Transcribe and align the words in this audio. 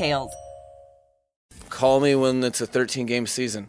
details. 0.00 0.34
Call 1.68 2.00
me 2.00 2.14
when 2.14 2.42
it's 2.42 2.60
a 2.60 2.66
13 2.66 3.06
game 3.06 3.26
season, 3.26 3.68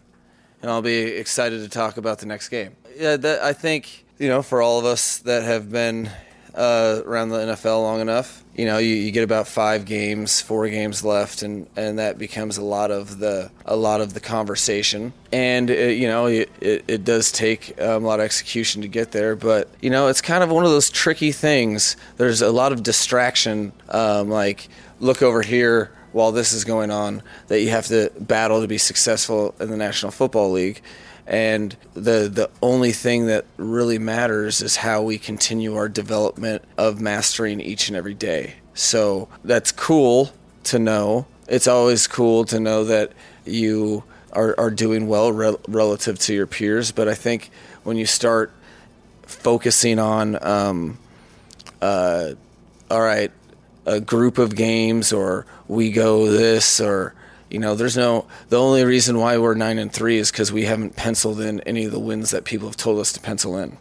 and 0.61 0.71
I'll 0.71 0.81
be 0.81 0.97
excited 0.97 1.61
to 1.61 1.69
talk 1.69 1.97
about 1.97 2.19
the 2.19 2.25
next 2.25 2.49
game. 2.49 2.75
Yeah, 2.95 3.17
that, 3.17 3.41
I 3.41 3.53
think, 3.53 4.05
you 4.17 4.27
know, 4.27 4.41
for 4.41 4.61
all 4.61 4.79
of 4.79 4.85
us 4.85 5.19
that 5.19 5.43
have 5.43 5.71
been 5.71 6.09
uh, 6.55 7.01
around 7.05 7.29
the 7.29 7.37
NFL 7.37 7.81
long 7.81 8.01
enough, 8.01 8.43
you 8.55 8.65
know, 8.65 8.79
you, 8.79 8.95
you, 8.95 9.11
get 9.11 9.23
about 9.23 9.47
five 9.47 9.85
games, 9.85 10.41
four 10.41 10.67
games 10.67 11.05
left, 11.05 11.41
and, 11.41 11.67
and 11.77 11.99
that 11.99 12.17
becomes 12.17 12.57
a 12.57 12.63
lot 12.63 12.91
of 12.91 13.19
the 13.19 13.49
a 13.65 13.75
lot 13.75 14.01
of 14.01 14.13
the 14.13 14.19
conversation. 14.19 15.13
And 15.31 15.69
it, 15.69 15.97
you 15.97 16.07
know, 16.07 16.25
it, 16.25 16.49
it, 16.59 17.05
does 17.05 17.31
take 17.31 17.79
um, 17.81 18.03
a 18.03 18.07
lot 18.07 18.19
of 18.19 18.25
execution 18.25 18.81
to 18.81 18.89
get 18.89 19.11
there, 19.11 19.37
but 19.37 19.69
you 19.81 19.89
know, 19.89 20.07
it's 20.07 20.21
kind 20.21 20.43
of 20.43 20.49
one 20.49 20.65
of 20.65 20.71
those 20.71 20.89
tricky 20.89 21.31
things. 21.31 21.95
There's 22.17 22.41
a 22.41 22.51
lot 22.51 22.73
of 22.73 22.83
distraction, 22.83 23.71
um, 23.89 24.29
like 24.29 24.67
look 24.99 25.21
over 25.21 25.41
here 25.41 25.91
while 26.11 26.31
this 26.31 26.53
is 26.53 26.63
going 26.63 26.91
on 26.91 27.21
that 27.47 27.61
you 27.61 27.69
have 27.69 27.87
to 27.87 28.11
battle 28.19 28.61
to 28.61 28.67
be 28.67 28.77
successful 28.77 29.55
in 29.59 29.69
the 29.69 29.77
National 29.77 30.11
Football 30.11 30.51
League. 30.51 30.81
And 31.27 31.75
the 31.93 32.29
the 32.31 32.49
only 32.61 32.91
thing 32.91 33.27
that 33.27 33.45
really 33.57 33.99
matters 33.99 34.61
is 34.61 34.77
how 34.77 35.01
we 35.01 35.17
continue 35.17 35.75
our 35.75 35.87
development 35.87 36.63
of 36.77 36.99
mastering 36.99 37.61
each 37.61 37.87
and 37.87 37.95
every 37.95 38.15
day. 38.15 38.55
So 38.73 39.29
that's 39.43 39.71
cool 39.71 40.31
to 40.65 40.79
know. 40.79 41.27
It's 41.47 41.67
always 41.67 42.07
cool 42.07 42.45
to 42.45 42.59
know 42.59 42.85
that 42.85 43.11
you 43.45 44.03
are, 44.33 44.55
are 44.57 44.71
doing 44.71 45.07
well 45.07 45.31
re- 45.31 45.57
relative 45.67 46.19
to 46.19 46.33
your 46.33 46.47
peers. 46.47 46.91
But 46.91 47.07
I 47.07 47.13
think 47.13 47.51
when 47.83 47.97
you 47.97 48.05
start 48.05 48.51
focusing 49.23 49.99
on, 49.99 50.43
um, 50.45 50.97
uh, 51.81 52.33
all 52.89 53.01
right, 53.01 53.31
a 53.85 53.99
group 53.99 54.37
of 54.37 54.55
games 54.55 55.11
or 55.11 55.45
we 55.67 55.91
go 55.91 56.29
this 56.29 56.79
or 56.79 57.15
you 57.49 57.59
know 57.59 57.75
there's 57.75 57.97
no 57.97 58.27
the 58.49 58.59
only 58.59 58.83
reason 58.83 59.17
why 59.17 59.37
we're 59.37 59.55
9 59.55 59.79
and 59.79 59.91
3 59.91 60.17
is 60.17 60.31
cuz 60.31 60.51
we 60.51 60.65
haven't 60.65 60.95
penciled 60.95 61.39
in 61.39 61.59
any 61.61 61.85
of 61.85 61.91
the 61.91 61.99
wins 61.99 62.31
that 62.31 62.45
people 62.45 62.67
have 62.67 62.77
told 62.77 62.99
us 62.99 63.11
to 63.13 63.19
pencil 63.19 63.57
in. 63.57 63.77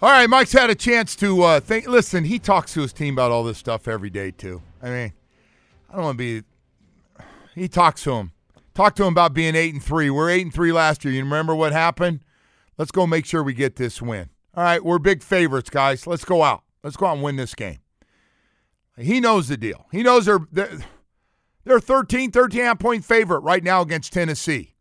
All 0.00 0.10
right, 0.10 0.30
Mike's 0.30 0.52
had 0.52 0.70
a 0.70 0.76
chance 0.76 1.16
to 1.16 1.42
uh, 1.42 1.58
think. 1.58 1.88
Listen, 1.88 2.22
he 2.22 2.38
talks 2.38 2.72
to 2.74 2.82
his 2.82 2.92
team 2.92 3.14
about 3.14 3.32
all 3.32 3.42
this 3.42 3.58
stuff 3.58 3.88
every 3.88 4.10
day 4.10 4.30
too. 4.30 4.62
I 4.80 4.90
mean, 4.90 5.12
I 5.90 5.96
don't 5.96 6.04
want 6.04 6.18
to 6.18 6.42
be. 6.42 6.46
He 7.56 7.66
talks 7.66 8.04
to 8.04 8.12
him. 8.12 8.30
Talk 8.74 8.94
to 8.94 9.02
him 9.02 9.12
about 9.12 9.34
being 9.34 9.56
eight 9.56 9.74
and 9.74 9.82
three. 9.82 10.08
We're 10.08 10.30
eight 10.30 10.42
and 10.42 10.54
three 10.54 10.70
last 10.70 11.04
year. 11.04 11.12
You 11.12 11.24
remember 11.24 11.52
what 11.52 11.72
happened? 11.72 12.20
Let's 12.76 12.92
go 12.92 13.08
make 13.08 13.26
sure 13.26 13.42
we 13.42 13.54
get 13.54 13.74
this 13.74 14.00
win. 14.00 14.28
All 14.54 14.62
right, 14.62 14.84
we're 14.84 15.00
big 15.00 15.24
favorites, 15.24 15.68
guys. 15.68 16.06
Let's 16.06 16.24
go 16.24 16.44
out. 16.44 16.62
Let's 16.82 16.96
go 16.96 17.06
out 17.06 17.14
and 17.14 17.22
win 17.22 17.36
this 17.36 17.54
game. 17.54 17.78
He 18.96 19.20
knows 19.20 19.48
the 19.48 19.56
deal. 19.56 19.86
He 19.92 20.02
knows 20.02 20.26
they're, 20.26 20.46
they're, 20.50 20.78
they're 21.64 21.80
13, 21.80 22.30
13 22.30 22.76
point 22.76 23.04
favorite 23.04 23.40
right 23.40 23.62
now 23.62 23.82
against 23.82 24.12
Tennessee. 24.12 24.74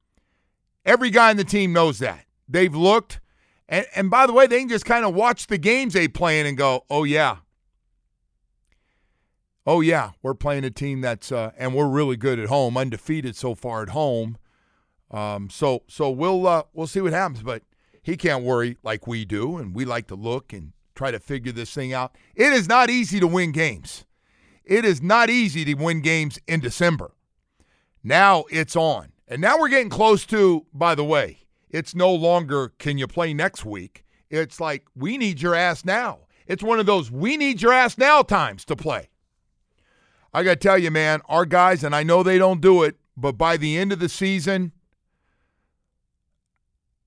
Every 0.85 1.09
guy 1.09 1.31
in 1.31 1.38
the 1.38 1.44
team 1.44 1.74
knows 1.74 2.00
that. 2.00 2.25
They've 2.47 2.74
looked. 2.74 3.19
And, 3.69 3.85
and 3.96 4.09
by 4.09 4.25
the 4.25 4.34
way, 4.34 4.47
they 4.47 4.59
can 4.59 4.69
just 4.69 4.85
kind 4.85 5.06
of 5.06 5.13
watch 5.13 5.47
the 5.47 5.58
games 5.58 5.94
they 5.94 6.08
play 6.08 6.40
in 6.40 6.46
and 6.46 6.58
go, 6.58 6.85
oh, 6.90 7.03
yeah. 7.03 7.38
Oh, 9.66 9.81
yeah, 9.81 10.12
we're 10.24 10.34
playing 10.34 10.64
a 10.64 10.72
team 10.72 11.02
that's, 11.02 11.29
uh, 11.29 11.52
and 11.58 11.75
we're 11.75 11.90
really 11.90 12.16
good 12.16 12.40
at 12.40 12.47
home, 12.47 12.78
undefeated 12.78 13.35
so 13.35 13.53
far 13.53 13.84
at 13.84 13.90
home. 13.90 14.38
Um, 15.09 15.50
so 15.50 15.84
so 15.88 16.09
we'll 16.09 16.46
uh, 16.47 16.64
we'll 16.74 16.88
see 16.88 17.02
what 17.02 17.14
happens, 17.14 17.41
but 17.41 17.64
he 18.02 18.18
can't 18.18 18.44
worry 18.44 18.78
like 18.84 19.08
we 19.08 19.25
do, 19.25 19.58
and 19.58 19.74
we 19.74 19.85
like 19.85 20.08
to 20.08 20.16
look 20.16 20.52
and 20.52 20.74
try 20.97 21.12
to 21.12 21.19
figure 21.19 21.52
this 21.52 21.74
thing 21.74 21.94
out. 21.94 22.16
It 22.35 22.52
is 22.52 22.68
not 22.68 22.90
easy 22.90 23.19
to 23.19 23.28
win 23.28 23.52
games. 23.52 24.06
It 24.66 24.84
is 24.84 25.02
not 25.02 25.30
easy 25.30 25.63
to 25.66 25.75
win 25.75 26.02
games 26.02 26.40
in 26.47 26.59
December. 26.59 27.12
Now 28.03 28.46
it's 28.50 28.75
on. 28.75 29.13
And 29.28 29.41
now 29.41 29.59
we're 29.59 29.69
getting 29.69 29.90
close 29.90 30.25
to, 30.28 30.66
by 30.74 30.96
the 30.96 31.03
way, 31.03 31.40
it's 31.69 31.94
no 31.94 32.13
longer 32.13 32.74
can 32.80 32.97
you 32.97 33.08
play 33.08 33.34
next 33.34 33.66
week? 33.66 34.06
It's 34.30 34.59
like 34.59 34.85
we 34.96 35.18
need 35.18 35.41
your 35.41 35.56
ass 35.56 35.85
now. 35.85 36.19
It's 36.47 36.63
one 36.63 36.80
of 36.80 36.85
those 36.85 37.12
we 37.12 37.38
need 37.38 37.62
your 37.62 37.74
ass 37.74 37.97
now 37.97 38.22
times 38.22 38.66
to 38.66 38.75
play. 38.75 39.09
I 40.34 40.44
got 40.44 40.52
to 40.52 40.56
tell 40.58 40.78
you, 40.78 40.91
man, 40.91 41.22
our 41.28 41.46
guys, 41.46 41.84
and 41.84 41.96
I 41.96 42.03
know 42.03 42.24
they 42.24 42.38
don't 42.38 42.62
do 42.62 42.84
it, 42.84 42.97
but 43.16 43.34
by 43.34 43.58
the 43.58 43.78
end 43.78 43.91
of 43.91 44.00
the 44.00 44.09
season, 44.09 44.72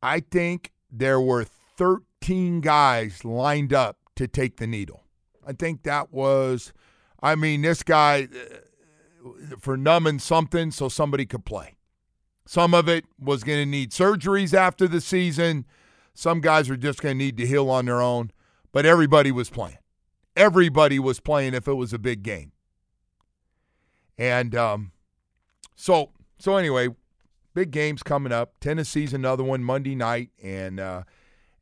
I 0.02 0.20
think 0.20 0.72
there 0.90 1.20
were 1.20 1.44
13 1.44 2.04
15 2.20 2.60
guys 2.60 3.24
lined 3.24 3.72
up 3.72 3.96
to 4.14 4.28
take 4.28 4.58
the 4.58 4.66
needle. 4.66 5.04
I 5.46 5.52
think 5.52 5.84
that 5.84 6.12
was, 6.12 6.72
I 7.22 7.34
mean, 7.34 7.62
this 7.62 7.82
guy 7.82 8.28
uh, 9.24 9.56
for 9.58 9.76
numbing 9.76 10.18
something 10.18 10.70
so 10.70 10.88
somebody 10.88 11.24
could 11.24 11.44
play. 11.44 11.76
Some 12.46 12.74
of 12.74 12.88
it 12.88 13.04
was 13.18 13.42
going 13.42 13.58
to 13.60 13.66
need 13.66 13.90
surgeries 13.90 14.52
after 14.52 14.86
the 14.86 15.00
season. 15.00 15.64
Some 16.14 16.40
guys 16.40 16.68
were 16.68 16.76
just 16.76 17.00
going 17.00 17.18
to 17.18 17.24
need 17.24 17.36
to 17.38 17.46
heal 17.46 17.70
on 17.70 17.86
their 17.86 18.02
own, 18.02 18.32
but 18.70 18.84
everybody 18.84 19.32
was 19.32 19.48
playing. 19.48 19.78
Everybody 20.36 20.98
was 20.98 21.20
playing 21.20 21.54
if 21.54 21.66
it 21.66 21.74
was 21.74 21.92
a 21.92 21.98
big 21.98 22.22
game. 22.22 22.52
And 24.18 24.54
um, 24.54 24.92
so, 25.74 26.10
so 26.38 26.56
anyway, 26.56 26.88
big 27.54 27.70
games 27.70 28.02
coming 28.02 28.32
up. 28.32 28.54
Tennessee's 28.60 29.14
another 29.14 29.42
one 29.42 29.64
Monday 29.64 29.94
night, 29.94 30.30
and 30.42 30.78
uh, 30.78 31.02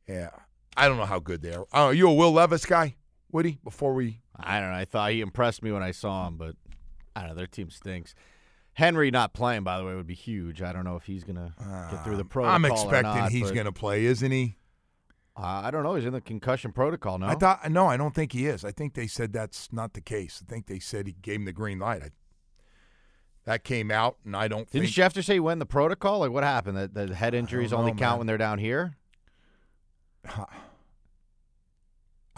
yeah, 0.07 0.29
I 0.79 0.87
don't 0.87 0.97
know 0.97 1.05
how 1.05 1.19
good 1.19 1.41
they 1.41 1.53
are. 1.53 1.63
Uh, 1.73 1.87
are 1.87 1.93
you 1.93 2.09
a 2.09 2.13
Will 2.13 2.31
Levis 2.31 2.65
guy, 2.65 2.95
Woody? 3.31 3.59
Before 3.63 3.93
we, 3.93 4.21
I 4.35 4.61
don't 4.61 4.71
know. 4.71 4.77
I 4.77 4.85
thought 4.85 5.11
he 5.11 5.19
impressed 5.19 5.61
me 5.61 5.73
when 5.73 5.83
I 5.83 5.91
saw 5.91 6.25
him, 6.25 6.37
but 6.37 6.55
I 7.15 7.21
don't 7.21 7.31
know. 7.31 7.35
Their 7.35 7.47
team 7.47 7.69
stinks. 7.69 8.15
Henry 8.73 9.11
not 9.11 9.33
playing, 9.33 9.63
by 9.63 9.77
the 9.77 9.83
way, 9.83 9.93
would 9.93 10.07
be 10.07 10.15
huge. 10.15 10.61
I 10.61 10.71
don't 10.71 10.85
know 10.85 10.95
if 10.95 11.03
he's 11.03 11.25
gonna 11.25 11.53
uh, 11.59 11.91
get 11.91 12.05
through 12.05 12.15
the 12.15 12.23
protocol. 12.23 12.55
I'm 12.55 12.63
expecting 12.63 13.21
not, 13.21 13.31
he's 13.31 13.51
gonna 13.51 13.73
play, 13.73 14.05
isn't 14.05 14.31
he? 14.31 14.55
Uh, 15.35 15.63
I 15.65 15.71
don't 15.71 15.83
know. 15.83 15.95
He's 15.95 16.05
in 16.05 16.13
the 16.13 16.21
concussion 16.21 16.71
protocol 16.71 17.17
now. 17.17 17.27
I 17.27 17.35
thought 17.35 17.69
no, 17.69 17.87
I 17.87 17.97
don't 17.97 18.15
think 18.15 18.31
he 18.31 18.47
is. 18.47 18.63
I 18.63 18.71
think 18.71 18.93
they 18.93 19.07
said 19.07 19.33
that's 19.33 19.73
not 19.73 19.93
the 19.93 20.01
case. 20.01 20.41
I 20.41 20.49
think 20.49 20.67
they 20.67 20.79
said 20.79 21.07
he 21.07 21.15
gave 21.21 21.35
him 21.35 21.45
the 21.45 21.51
green 21.51 21.79
light. 21.79 22.03
I, 22.03 22.09
that 23.43 23.65
came 23.65 23.91
out, 23.91 24.15
and 24.23 24.33
I 24.33 24.47
don't. 24.47 24.69
Didn't 24.71 24.89
think, 24.89 25.13
Schefter 25.13 25.23
say 25.25 25.33
he 25.33 25.39
went 25.41 25.53
in 25.53 25.59
the 25.59 25.65
protocol? 25.65 26.19
Like 26.19 26.31
what 26.31 26.45
happened? 26.45 26.77
That 26.77 26.93
the 26.93 27.13
head 27.13 27.33
injuries 27.33 27.73
only 27.73 27.91
count 27.91 28.01
man. 28.01 28.17
when 28.19 28.27
they're 28.27 28.37
down 28.37 28.59
here. 28.59 28.95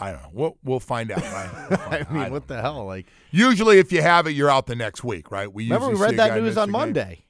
I 0.02 0.10
don't 0.10 0.22
know. 0.22 0.28
We'll, 0.32 0.58
we'll 0.64 0.80
find 0.80 1.12
out. 1.12 1.22
We'll 1.70 1.78
find 1.78 2.06
I 2.08 2.12
mean, 2.12 2.22
I 2.24 2.28
what 2.28 2.48
the 2.48 2.60
hell? 2.60 2.84
Like 2.84 3.06
usually, 3.30 3.78
if 3.78 3.92
you 3.92 4.02
have 4.02 4.26
it, 4.26 4.32
you're 4.32 4.50
out 4.50 4.66
the 4.66 4.74
next 4.74 5.04
week, 5.04 5.30
right? 5.30 5.52
We 5.52 5.64
remember 5.64 5.90
we 5.90 5.94
read 5.94 6.16
that 6.16 6.40
news 6.40 6.56
on 6.56 6.70
Monday. 6.70 7.26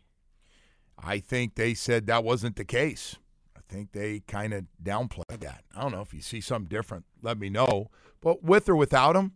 I 0.99 1.19
think 1.19 1.57
they 1.57 1.75
said 1.75 2.07
that 2.07 2.25
wasn't 2.25 2.57
the 2.57 2.65
case. 2.65 3.17
I 3.55 3.61
think 3.69 3.93
they 3.93 4.21
kind 4.21 4.55
of 4.55 4.65
downplayed 4.83 5.41
that. 5.41 5.65
I 5.77 5.83
don't 5.83 5.93
know 5.93 6.01
if 6.01 6.15
you 6.15 6.23
see 6.23 6.41
something 6.41 6.69
different. 6.69 7.05
Let 7.21 7.39
me 7.39 7.51
know. 7.51 7.91
But 8.21 8.43
with 8.43 8.69
or 8.69 8.77
without 8.77 9.17
him, 9.17 9.33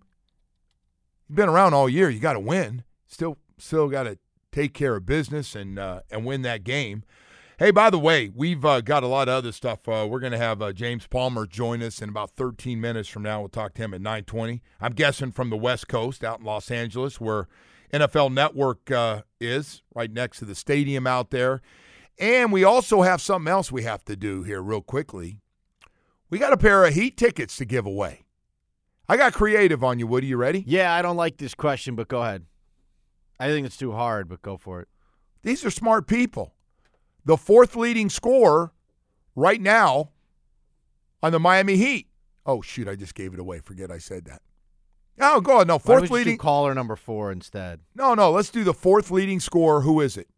you've 1.28 1.36
been 1.36 1.48
around 1.48 1.74
all 1.74 1.88
year. 1.88 2.08
You 2.08 2.20
got 2.20 2.34
to 2.34 2.40
win. 2.40 2.84
Still, 3.06 3.36
still 3.58 3.88
got 3.88 4.04
to 4.04 4.18
take 4.52 4.72
care 4.72 4.96
of 4.96 5.04
business 5.04 5.54
and 5.54 5.78
uh, 5.78 6.00
and 6.10 6.24
win 6.24 6.42
that 6.42 6.64
game. 6.64 7.04
Hey, 7.58 7.70
by 7.70 7.88
the 7.88 7.98
way, 7.98 8.30
we've 8.34 8.66
uh, 8.66 8.82
got 8.82 9.02
a 9.02 9.06
lot 9.06 9.30
of 9.30 9.34
other 9.34 9.50
stuff. 9.50 9.88
Uh, 9.88 10.06
we're 10.06 10.20
going 10.20 10.32
to 10.32 10.38
have 10.38 10.60
uh, 10.60 10.74
James 10.74 11.06
Palmer 11.06 11.46
join 11.46 11.82
us 11.82 12.02
in 12.02 12.10
about 12.10 12.32
13 12.32 12.78
minutes 12.78 13.08
from 13.08 13.22
now. 13.22 13.40
We'll 13.40 13.48
talk 13.48 13.72
to 13.74 13.82
him 13.82 13.94
at 13.94 14.02
9:20. 14.02 14.60
I'm 14.78 14.92
guessing 14.92 15.32
from 15.32 15.48
the 15.48 15.56
West 15.56 15.88
Coast, 15.88 16.22
out 16.22 16.40
in 16.40 16.44
Los 16.44 16.70
Angeles, 16.70 17.18
where 17.18 17.48
NFL 17.94 18.34
Network 18.34 18.90
uh, 18.90 19.22
is, 19.40 19.80
right 19.94 20.12
next 20.12 20.40
to 20.40 20.44
the 20.44 20.54
stadium 20.54 21.06
out 21.06 21.30
there. 21.30 21.62
And 22.18 22.52
we 22.52 22.62
also 22.62 23.00
have 23.00 23.22
something 23.22 23.50
else 23.50 23.72
we 23.72 23.84
have 23.84 24.04
to 24.04 24.16
do 24.16 24.42
here, 24.42 24.60
real 24.60 24.82
quickly. 24.82 25.40
We 26.28 26.38
got 26.38 26.52
a 26.52 26.58
pair 26.58 26.84
of 26.84 26.92
Heat 26.92 27.16
tickets 27.16 27.56
to 27.56 27.64
give 27.64 27.86
away. 27.86 28.26
I 29.08 29.16
got 29.16 29.32
creative 29.32 29.82
on 29.82 29.98
you, 29.98 30.06
Woody. 30.06 30.26
You 30.26 30.36
ready? 30.36 30.62
Yeah, 30.66 30.92
I 30.92 31.00
don't 31.00 31.16
like 31.16 31.38
this 31.38 31.54
question, 31.54 31.94
but 31.94 32.08
go 32.08 32.22
ahead. 32.22 32.44
I 33.40 33.48
think 33.48 33.66
it's 33.66 33.78
too 33.78 33.92
hard, 33.92 34.28
but 34.28 34.42
go 34.42 34.58
for 34.58 34.82
it. 34.82 34.88
These 35.42 35.64
are 35.64 35.70
smart 35.70 36.06
people. 36.06 36.52
The 37.26 37.36
fourth 37.36 37.76
leading 37.76 38.08
scorer 38.08 38.72
right 39.34 39.60
now 39.60 40.12
on 41.22 41.32
the 41.32 41.40
Miami 41.40 41.76
Heat. 41.76 42.06
Oh 42.46 42.62
shoot, 42.62 42.88
I 42.88 42.94
just 42.94 43.14
gave 43.14 43.34
it 43.34 43.40
away. 43.40 43.58
Forget 43.58 43.90
I 43.90 43.98
said 43.98 44.24
that. 44.26 44.42
Oh, 45.18 45.40
go 45.40 45.58
on. 45.60 45.66
No, 45.66 45.78
fourth 45.78 46.02
would 46.02 46.04
you 46.04 46.08
do 46.08 46.14
leading. 46.14 46.38
caller 46.38 46.74
number 46.74 46.94
four 46.94 47.32
instead. 47.32 47.80
No, 47.94 48.14
no. 48.14 48.30
Let's 48.30 48.50
do 48.50 48.64
the 48.64 48.74
fourth 48.74 49.10
leading 49.10 49.40
scorer. 49.40 49.80
Who 49.80 50.00
is 50.00 50.16
it? 50.16 50.28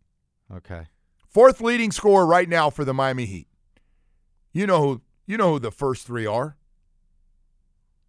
Okay. 0.54 0.86
Fourth 1.28 1.60
leading 1.60 1.90
scorer 1.90 2.24
right 2.24 2.48
now 2.48 2.70
for 2.70 2.84
the 2.84 2.94
Miami 2.94 3.26
Heat. 3.26 3.48
You 4.52 4.66
know 4.66 4.80
who 4.80 5.02
you 5.26 5.36
know 5.36 5.52
who 5.52 5.58
the 5.58 5.70
first 5.70 6.06
three 6.06 6.26
are. 6.26 6.56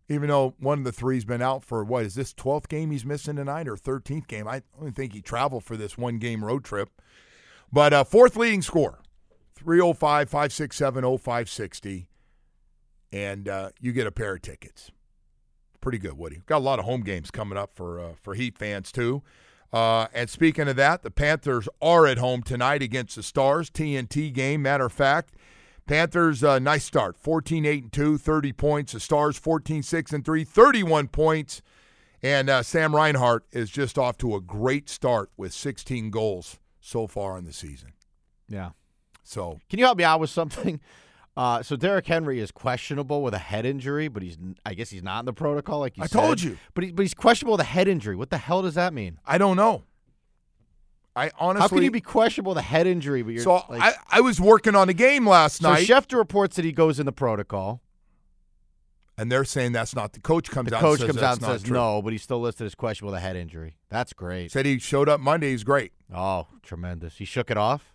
Even 0.08 0.30
though 0.30 0.56
one 0.58 0.80
of 0.80 0.86
the 0.86 0.92
three's 0.92 1.26
been 1.26 1.42
out 1.42 1.64
for 1.66 1.84
what 1.84 2.06
is 2.06 2.16
this 2.16 2.34
twelfth 2.34 2.70
game 2.70 2.92
he's 2.92 3.06
missing 3.06 3.36
tonight 3.36 3.68
or 3.68 3.76
thirteenth 3.76 4.28
game? 4.28 4.48
I 4.48 4.62
don't 4.80 4.96
think 4.96 5.14
he 5.14 5.22
traveled 5.22 5.66
for 5.66 5.76
this 5.76 5.98
one 5.98 6.18
game 6.18 6.46
road 6.46 6.64
trip. 6.64 6.90
But 7.72 7.94
uh, 7.94 8.04
fourth 8.04 8.36
leading 8.36 8.62
scorer, 8.62 9.00
305 9.56 10.30
567 10.30 11.04
0560. 11.04 12.08
And 13.12 13.48
uh, 13.48 13.70
you 13.80 13.92
get 13.92 14.08
a 14.08 14.12
pair 14.12 14.36
of 14.36 14.42
tickets. 14.42 14.92
Pretty 15.82 15.98
good, 15.98 16.18
Woody. 16.18 16.42
Got 16.46 16.58
a 16.58 16.60
lot 16.60 16.80
of 16.80 16.86
home 16.86 17.02
games 17.02 17.32
coming 17.32 17.58
up 17.58 17.72
for 17.74 18.00
uh, 18.00 18.14
for 18.22 18.34
Heat 18.36 18.58
fans 18.58 18.92
too. 18.92 19.24
Uh, 19.72 20.08
and 20.14 20.30
speaking 20.30 20.68
of 20.68 20.76
that, 20.76 21.04
the 21.04 21.12
Panthers 21.12 21.70
are 21.82 22.08
at 22.08 22.18
home 22.18 22.42
tonight 22.42 22.82
against 22.82 23.16
the 23.16 23.24
Stars. 23.24 23.70
TNT 23.70 24.34
game, 24.34 24.64
matter 24.64 24.86
of 24.86 24.92
fact. 24.92 25.36
Panthers, 25.86 26.44
uh, 26.44 26.60
nice 26.60 26.84
start. 26.84 27.18
14 27.18 27.66
8 27.66 27.84
and 27.84 27.92
2, 27.92 28.18
30 28.18 28.54
points. 28.54 28.94
The 28.94 29.00
Stars, 29.00 29.38
14 29.38 29.84
6 29.84 30.14
and 30.14 30.26
3, 30.26 30.44
31 30.44 31.08
points. 31.08 31.62
And 32.22 32.50
uh, 32.50 32.64
Sam 32.64 32.96
Reinhart 32.96 33.46
is 33.52 33.70
just 33.70 33.98
off 33.98 34.18
to 34.18 34.36
a 34.36 34.42
great 34.42 34.90
start 34.90 35.32
with 35.38 35.54
16 35.54 36.10
goals 36.10 36.60
so 36.80 37.08
far 37.08 37.38
in 37.38 37.44
the 37.46 37.54
season. 37.54 37.94
Yeah. 38.48 38.72
So, 39.24 39.60
Can 39.70 39.80
you 39.80 39.86
help 39.86 39.98
me 39.98 40.04
out 40.04 40.20
with 40.20 40.30
something? 40.30 40.80
Uh, 41.38 41.64
so 41.64 41.78
Derrick 41.78 42.06
Henry 42.06 42.42
is 42.42 42.52
questionable 42.52 43.22
with 43.24 43.34
a 43.34 43.38
head 43.38 43.66
injury, 43.66 44.10
but 44.10 44.22
he's 44.22 44.38
I 44.66 44.74
guess 44.74 44.90
he's 44.90 45.04
not 45.04 45.20
in 45.20 45.26
the 45.26 45.32
protocol 45.32 45.80
like 45.80 45.96
you 45.96 46.04
I 46.04 46.08
said. 46.08 46.20
told 46.20 46.42
you. 46.42 46.58
But 46.74 46.84
he, 46.84 46.92
but 46.92 47.04
he's 47.04 47.14
questionable 47.14 47.54
with 47.54 47.62
a 47.62 47.70
head 47.70 47.88
injury. 47.88 48.18
What 48.18 48.30
the 48.30 48.38
hell 48.38 48.62
does 48.62 48.74
that 48.74 48.94
mean? 48.94 49.20
I 49.26 49.38
don't 49.38 49.56
know. 49.56 49.84
I 51.16 51.32
honestly. 51.40 51.62
How 51.62 51.68
can 51.70 51.84
you 51.84 51.92
be 51.92 52.02
questionable 52.02 52.50
with 52.52 52.58
a 52.58 52.64
head 52.64 52.88
injury? 52.88 53.22
But 53.22 53.36
you're 53.36 53.44
So, 53.44 53.62
like, 53.70 53.82
I, 53.82 53.94
I 54.10 54.22
was 54.22 54.42
working 54.42 54.76
on 54.76 54.90
a 54.90 54.94
game 54.94 55.26
last 55.26 55.62
so 55.62 55.70
night, 55.70 55.88
Schefter 55.88 56.18
reports 56.18 56.58
that 56.58 56.66
he 56.66 56.74
goes 56.74 57.00
in 57.00 57.06
the 57.06 57.14
protocol. 57.14 57.82
And 59.20 59.30
they're 59.30 59.44
saying 59.44 59.74
that's 59.74 59.94
not 59.94 60.14
the 60.14 60.20
coach 60.22 60.50
comes 60.50 60.70
The 60.70 60.78
out 60.78 60.82
coach 60.82 61.02
and 61.02 61.08
says 61.08 61.16
comes 61.16 61.24
out 61.24 61.34
and 61.38 61.42
says 61.46 61.64
true. 61.64 61.74
no, 61.76 62.02
but 62.02 62.14
he's 62.14 62.24
still 62.24 62.40
listed 62.40 62.66
as 62.66 62.74
questionable 62.74 63.12
with 63.12 63.18
a 63.18 63.22
head 63.22 63.36
injury. 63.36 63.76
That's 63.90 64.14
great. 64.14 64.52
Said 64.52 64.66
he 64.66 64.80
showed 64.80 65.10
up 65.10 65.20
Monday. 65.20 65.52
He's 65.52 65.66
great. 65.66 65.92
Oh, 66.14 66.48
tremendous. 66.64 67.18
He 67.18 67.26
shook 67.26 67.52
it 67.52 67.58
off. 67.58 67.94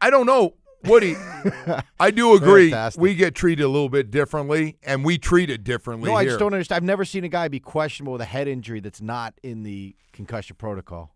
I 0.00 0.10
don't 0.10 0.26
know, 0.26 0.54
Woody. 0.84 1.16
I 2.00 2.12
do 2.12 2.34
agree. 2.36 2.70
Fantastic. 2.70 3.00
We 3.02 3.14
get 3.16 3.34
treated 3.34 3.64
a 3.64 3.68
little 3.68 3.88
bit 3.88 4.10
differently, 4.12 4.76
and 4.84 5.04
we 5.04 5.18
treat 5.18 5.50
it 5.50 5.64
differently 5.64 6.08
No, 6.08 6.16
I 6.16 6.24
just 6.24 6.38
don't 6.38 6.54
understand. 6.54 6.76
I've 6.76 6.86
never 6.86 7.04
seen 7.04 7.24
a 7.24 7.28
guy 7.28 7.48
be 7.48 7.60
questionable 7.60 8.12
with 8.12 8.22
a 8.22 8.26
head 8.26 8.46
injury 8.46 8.78
that's 8.80 9.00
not 9.00 9.34
in 9.42 9.64
the 9.64 9.96
concussion 10.12 10.54
protocol. 10.56 11.14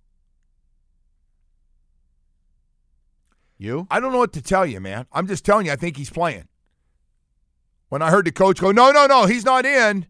You? 3.59 3.87
I 3.91 4.01
don't 4.01 4.13
know 4.13 4.19
what 4.19 4.33
to 4.35 4.43
tell 4.43 4.67
you, 4.67 4.81
man. 4.81 5.07
I'm 5.13 5.27
just 5.27 5.45
telling 5.45 5.67
you. 5.67 5.73
I 5.73 5.77
think 5.77 5.97
he's 5.97 6.11
playing. 6.11 6.49
When 7.89 8.03
I 8.03 8.11
heard 8.11 8.27
the 8.27 8.33
coach 8.33 8.61
go, 8.61 8.73
no, 8.73 8.91
no, 8.91 9.07
no, 9.07 9.27
he's 9.27 9.45
not 9.45 9.65
in. 9.65 10.07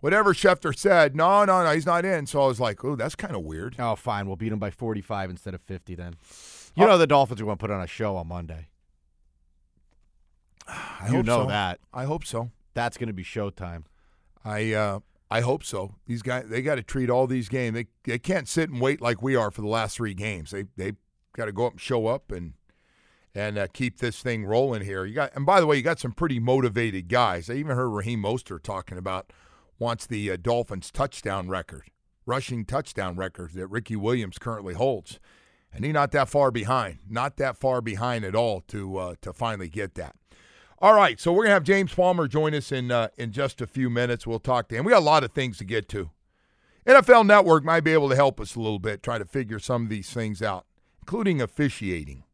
Whatever 0.00 0.34
Schefter 0.34 0.76
said, 0.76 1.14
no, 1.14 1.44
no, 1.44 1.62
no, 1.62 1.70
he's 1.70 1.86
not 1.86 2.04
in. 2.04 2.26
So 2.26 2.42
I 2.42 2.46
was 2.48 2.58
like, 2.58 2.84
oh, 2.84 2.96
that's 2.96 3.14
kind 3.14 3.36
of 3.36 3.42
weird. 3.42 3.76
Oh, 3.78 3.94
fine. 3.94 4.26
We'll 4.26 4.36
beat 4.36 4.52
him 4.52 4.58
by 4.58 4.70
45 4.70 5.30
instead 5.30 5.54
of 5.54 5.60
50 5.62 5.94
then. 5.94 6.16
You 6.74 6.86
know 6.86 6.98
the 6.98 7.06
Dolphins 7.06 7.40
are 7.40 7.44
going 7.44 7.58
to 7.58 7.60
put 7.60 7.70
on 7.70 7.82
a 7.82 7.86
show 7.86 8.16
on 8.16 8.28
Monday. 8.28 8.68
I 10.66 11.08
you 11.10 11.22
know 11.22 11.42
so. 11.42 11.46
that. 11.48 11.78
I 11.92 12.04
hope 12.04 12.24
so. 12.24 12.50
That's 12.74 12.96
going 12.96 13.08
to 13.08 13.12
be 13.12 13.24
showtime. 13.24 13.84
I 14.44 14.72
uh, 14.72 15.00
I 15.30 15.40
hope 15.40 15.64
so. 15.64 15.94
These 16.06 16.22
guys 16.22 16.46
they 16.48 16.62
got 16.62 16.76
to 16.76 16.82
treat 16.82 17.10
all 17.10 17.26
these 17.26 17.48
games. 17.48 17.74
They 17.74 17.86
they 18.04 18.18
can't 18.18 18.48
sit 18.48 18.70
and 18.70 18.80
wait 18.80 19.00
like 19.00 19.22
we 19.22 19.36
are 19.36 19.50
for 19.50 19.60
the 19.60 19.68
last 19.68 19.96
three 19.96 20.14
games. 20.14 20.50
They 20.50 20.64
they 20.76 20.92
got 21.34 21.44
to 21.44 21.52
go 21.52 21.66
up 21.66 21.72
and 21.72 21.80
show 21.80 22.06
up 22.06 22.32
and 22.32 22.54
and 23.34 23.58
uh, 23.58 23.66
keep 23.72 23.98
this 23.98 24.20
thing 24.20 24.44
rolling 24.44 24.82
here. 24.82 25.04
You 25.04 25.14
got 25.14 25.34
and 25.34 25.46
by 25.46 25.60
the 25.60 25.66
way, 25.66 25.76
you 25.76 25.82
got 25.82 26.00
some 26.00 26.12
pretty 26.12 26.38
motivated 26.38 27.08
guys. 27.08 27.48
I 27.48 27.54
even 27.54 27.76
heard 27.76 27.88
Raheem 27.88 28.22
Mostert 28.22 28.62
talking 28.62 28.98
about 28.98 29.32
wants 29.78 30.06
the 30.06 30.30
uh, 30.30 30.36
Dolphins 30.40 30.90
touchdown 30.90 31.48
record, 31.48 31.84
rushing 32.26 32.64
touchdown 32.64 33.16
record 33.16 33.52
that 33.54 33.66
Ricky 33.68 33.96
Williams 33.96 34.38
currently 34.38 34.74
holds, 34.74 35.18
and 35.72 35.84
he's 35.84 35.94
not 35.94 36.12
that 36.12 36.28
far 36.28 36.50
behind. 36.50 36.98
Not 37.08 37.36
that 37.38 37.56
far 37.56 37.80
behind 37.80 38.24
at 38.24 38.34
all 38.34 38.60
to 38.68 38.96
uh, 38.98 39.14
to 39.22 39.32
finally 39.32 39.68
get 39.68 39.94
that. 39.94 40.14
All 40.78 40.94
right, 40.94 41.20
so 41.20 41.32
we're 41.32 41.44
gonna 41.44 41.54
have 41.54 41.62
James 41.62 41.94
Palmer 41.94 42.26
join 42.26 42.54
us 42.54 42.72
in 42.72 42.90
uh, 42.90 43.08
in 43.16 43.32
just 43.32 43.60
a 43.60 43.66
few 43.66 43.88
minutes. 43.88 44.26
We'll 44.26 44.40
talk 44.40 44.68
to 44.68 44.76
him. 44.76 44.84
We 44.84 44.90
got 44.90 44.98
a 44.98 45.04
lot 45.04 45.24
of 45.24 45.32
things 45.32 45.58
to 45.58 45.64
get 45.64 45.88
to. 45.90 46.10
NFL 46.86 47.26
Network 47.26 47.62
might 47.64 47.84
be 47.84 47.92
able 47.92 48.08
to 48.08 48.16
help 48.16 48.40
us 48.40 48.56
a 48.56 48.60
little 48.60 48.80
bit, 48.80 49.02
try 49.02 49.16
to 49.16 49.24
figure 49.24 49.60
some 49.60 49.84
of 49.84 49.88
these 49.88 50.10
things 50.10 50.42
out, 50.42 50.66
including 51.00 51.40
officiating. 51.40 52.24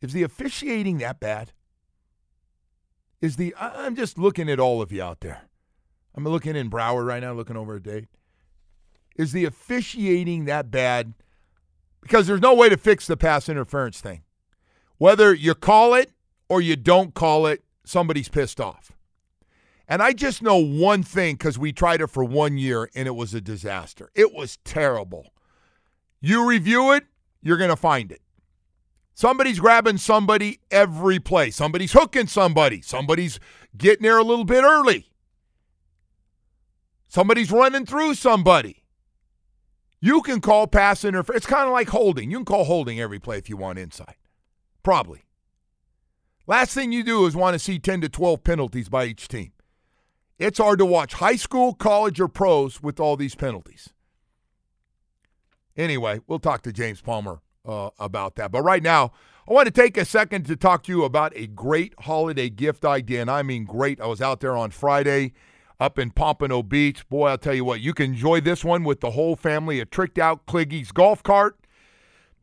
Is 0.00 0.12
the 0.12 0.22
officiating 0.22 0.98
that 0.98 1.20
bad? 1.20 1.52
Is 3.20 3.36
the 3.36 3.54
I'm 3.58 3.96
just 3.96 4.18
looking 4.18 4.48
at 4.48 4.60
all 4.60 4.80
of 4.80 4.92
you 4.92 5.02
out 5.02 5.20
there. 5.20 5.42
I'm 6.14 6.24
looking 6.24 6.56
in 6.56 6.70
Broward 6.70 7.06
right 7.06 7.22
now, 7.22 7.32
looking 7.32 7.56
over 7.56 7.76
a 7.76 7.82
date. 7.82 8.06
Is 9.16 9.32
the 9.32 9.44
officiating 9.44 10.44
that 10.44 10.70
bad? 10.70 11.14
Because 12.00 12.26
there's 12.26 12.40
no 12.40 12.54
way 12.54 12.68
to 12.68 12.76
fix 12.76 13.06
the 13.06 13.16
pass 13.16 13.48
interference 13.48 14.00
thing. 14.00 14.22
Whether 14.98 15.34
you 15.34 15.54
call 15.54 15.94
it 15.94 16.12
or 16.48 16.60
you 16.60 16.76
don't 16.76 17.14
call 17.14 17.46
it, 17.46 17.64
somebody's 17.84 18.28
pissed 18.28 18.60
off. 18.60 18.92
And 19.88 20.02
I 20.02 20.12
just 20.12 20.42
know 20.42 20.56
one 20.56 21.02
thing 21.02 21.34
because 21.34 21.58
we 21.58 21.72
tried 21.72 22.00
it 22.00 22.08
for 22.08 22.22
one 22.22 22.58
year 22.58 22.90
and 22.94 23.08
it 23.08 23.16
was 23.16 23.32
a 23.32 23.40
disaster. 23.40 24.10
It 24.14 24.34
was 24.34 24.58
terrible. 24.64 25.32
You 26.20 26.46
review 26.46 26.92
it, 26.92 27.04
you're 27.42 27.56
going 27.56 27.70
to 27.70 27.76
find 27.76 28.12
it. 28.12 28.20
Somebody's 29.18 29.58
grabbing 29.58 29.98
somebody 29.98 30.60
every 30.70 31.18
play. 31.18 31.50
Somebody's 31.50 31.90
hooking 31.90 32.28
somebody. 32.28 32.80
Somebody's 32.80 33.40
getting 33.76 34.04
there 34.04 34.16
a 34.16 34.22
little 34.22 34.44
bit 34.44 34.62
early. 34.62 35.10
Somebody's 37.08 37.50
running 37.50 37.84
through 37.84 38.14
somebody. 38.14 38.84
You 40.00 40.22
can 40.22 40.40
call 40.40 40.68
pass 40.68 41.04
interference. 41.04 41.38
It's 41.38 41.52
kind 41.52 41.66
of 41.66 41.72
like 41.72 41.88
holding. 41.88 42.30
You 42.30 42.36
can 42.36 42.44
call 42.44 42.62
holding 42.62 43.00
every 43.00 43.18
play 43.18 43.38
if 43.38 43.48
you 43.48 43.56
want 43.56 43.80
inside. 43.80 44.14
Probably. 44.84 45.24
Last 46.46 46.72
thing 46.72 46.92
you 46.92 47.02
do 47.02 47.26
is 47.26 47.34
want 47.34 47.54
to 47.54 47.58
see 47.58 47.80
10 47.80 48.02
to 48.02 48.08
12 48.08 48.44
penalties 48.44 48.88
by 48.88 49.06
each 49.06 49.26
team. 49.26 49.50
It's 50.38 50.58
hard 50.58 50.78
to 50.78 50.86
watch 50.86 51.14
high 51.14 51.34
school, 51.34 51.74
college, 51.74 52.20
or 52.20 52.28
pros 52.28 52.80
with 52.80 53.00
all 53.00 53.16
these 53.16 53.34
penalties. 53.34 53.88
Anyway, 55.76 56.20
we'll 56.28 56.38
talk 56.38 56.62
to 56.62 56.72
James 56.72 57.00
Palmer 57.00 57.40
uh, 57.68 57.90
about 57.98 58.34
that. 58.36 58.50
But 58.50 58.62
right 58.62 58.82
now, 58.82 59.12
I 59.48 59.52
want 59.52 59.66
to 59.66 59.70
take 59.70 59.96
a 59.96 60.04
second 60.04 60.46
to 60.46 60.56
talk 60.56 60.82
to 60.84 60.92
you 60.92 61.04
about 61.04 61.32
a 61.36 61.46
great 61.46 61.94
holiday 62.00 62.50
gift 62.50 62.84
idea. 62.84 63.20
And 63.20 63.30
I 63.30 63.42
mean 63.42 63.64
great. 63.64 64.00
I 64.00 64.06
was 64.06 64.20
out 64.20 64.40
there 64.40 64.56
on 64.56 64.70
Friday 64.70 65.32
up 65.78 65.98
in 65.98 66.10
Pompano 66.10 66.62
Beach. 66.62 67.08
Boy, 67.08 67.28
I'll 67.28 67.38
tell 67.38 67.54
you 67.54 67.64
what, 67.64 67.80
you 67.80 67.94
can 67.94 68.06
enjoy 68.06 68.40
this 68.40 68.64
one 68.64 68.84
with 68.84 69.00
the 69.00 69.12
whole 69.12 69.36
family. 69.36 69.80
A 69.80 69.84
tricked 69.84 70.18
out 70.18 70.46
Kliggy's 70.46 70.92
golf 70.92 71.22
cart. 71.22 71.58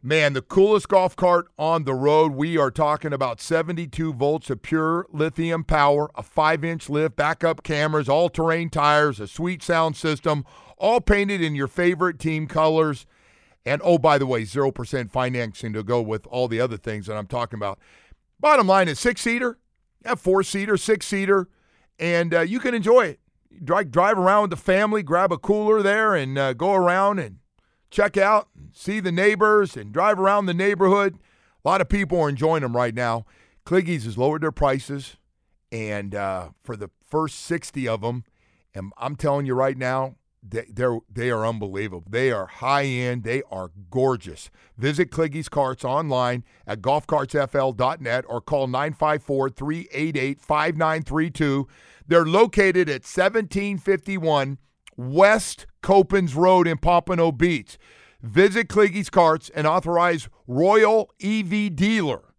Man, 0.01 0.34
the 0.34 0.41
coolest 0.44 0.88
golf 0.88 1.15
cart 1.15 1.48
on 1.58 1.84
the 1.84 1.96
road. 1.96 2.34
We 2.34 2.60
are 2.60 2.70
talking 2.70 3.12
about 3.12 3.41
72 3.41 4.13
volts 4.13 4.51
of 4.51 4.62
pure 4.62 5.08
lithium 5.12 5.63
power, 5.63 6.12
a 6.13 6.22
five 6.22 6.63
inch 6.63 6.89
lift, 6.89 7.15
backup 7.15 7.63
cameras, 7.63 8.08
all 8.08 8.29
terrain 8.29 8.70
tires, 8.70 9.20
a 9.20 9.27
sweet 9.27 9.63
sound 9.63 9.96
system, 9.96 10.46
all 10.77 11.01
painted 11.01 11.41
in 11.41 11.55
your 11.55 11.67
favorite 11.67 12.20
team 12.20 12.46
colors. 12.46 13.08
And 13.66 13.82
oh, 13.84 13.98
by 13.98 14.18
the 14.18 14.28
way, 14.28 14.44
0% 14.44 15.12
financing 15.12 15.74
to 15.74 15.84
go 15.84 16.02
with 16.02 16.28
all 16.28 16.48
the 16.48 16.60
other 16.60 16.78
things 16.78 17.08
that 17.08 17.18
I'm 17.18 17.28
talking 17.28 17.58
about. 17.58 17.80
Bottom 18.40 18.68
line 18.68 18.88
is 18.88 19.00
six 19.00 19.22
seater, 19.22 19.58
yeah, 20.04 20.16
four 20.16 20.44
seater, 20.44 20.78
six 20.78 21.08
seater, 21.08 21.48
and 21.98 22.34
uh, 22.34 22.42
you 22.42 22.60
can 22.60 22.74
enjoy 22.74 23.06
it. 23.06 23.20
Drive, 23.64 23.90
drive 23.90 24.20
around 24.20 24.44
with 24.44 24.50
the 24.52 24.58
family, 24.58 25.02
grab 25.02 25.32
a 25.32 25.38
cooler 25.38 25.82
there, 25.82 26.14
and 26.14 26.38
uh, 26.38 26.54
go 26.54 26.74
around 26.74 27.20
and 27.20 27.38
check 27.90 28.18
out, 28.18 28.50
and 28.56 28.70
see 28.74 29.00
the 29.00 29.12
neighbors, 29.12 29.78
and 29.78 29.94
drive 29.94 30.20
around 30.20 30.46
the 30.46 30.54
neighborhood. 30.54 31.18
A 31.64 31.68
lot 31.68 31.82
of 31.82 31.90
people 31.90 32.20
are 32.20 32.30
enjoying 32.30 32.62
them 32.62 32.76
right 32.76 32.94
now. 32.94 33.26
Kliggy's 33.66 34.04
has 34.06 34.18
lowered 34.18 34.44
their 34.44 34.52
prices, 34.52 35.16
and 35.72 36.14
uh, 36.14 36.50
for 36.64 36.76
the 36.76 36.90
first 37.02 37.40
60 37.40 37.88
of 37.88 38.02
them, 38.02 38.26
and 38.76 38.92
I'm 38.98 39.16
telling 39.16 39.46
you 39.46 39.56
right 39.56 39.78
now, 39.78 40.16
they, 40.48 40.66
they're 40.72 41.00
they 41.12 41.32
are 41.32 41.44
unbelievable. 41.46 42.06
They 42.10 42.32
are 42.32 42.46
high 42.46 42.86
end. 42.86 43.24
They 43.24 43.42
are 43.52 43.72
gorgeous. 43.90 44.50
Visit 44.78 45.12
Kliggy's 45.12 45.50
Carts 45.50 45.84
online 45.84 46.46
at 46.68 46.82
golfcartsfl.net 46.82 48.25
or 48.28 48.42
call 48.42 48.68
954-388-5932. 48.68 51.66
They're 52.08 52.25
located 52.25 52.90
at 52.90 53.04
1751 53.04 54.60
West 54.98 55.66
Copans 55.82 56.36
Road 56.36 56.68
in 56.68 56.78
Pompano 56.78 57.32
Beach. 57.32 57.78
Visit 58.22 58.68
Kliggy's 58.68 59.10
Carts 59.10 59.50
and 59.54 59.68
authorize 59.68 60.30
Royal 60.48 61.12
EV 61.22 61.75
Dealer. 61.75 62.34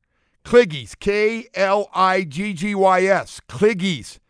Kliggy's, 0.45 0.95
K 0.95 1.49
L 1.55 1.89
I 1.93 2.23
G 2.23 2.53
G 2.53 2.75
Y 2.75 3.05
S. 3.05 3.41
Kliggy's. 3.49 4.21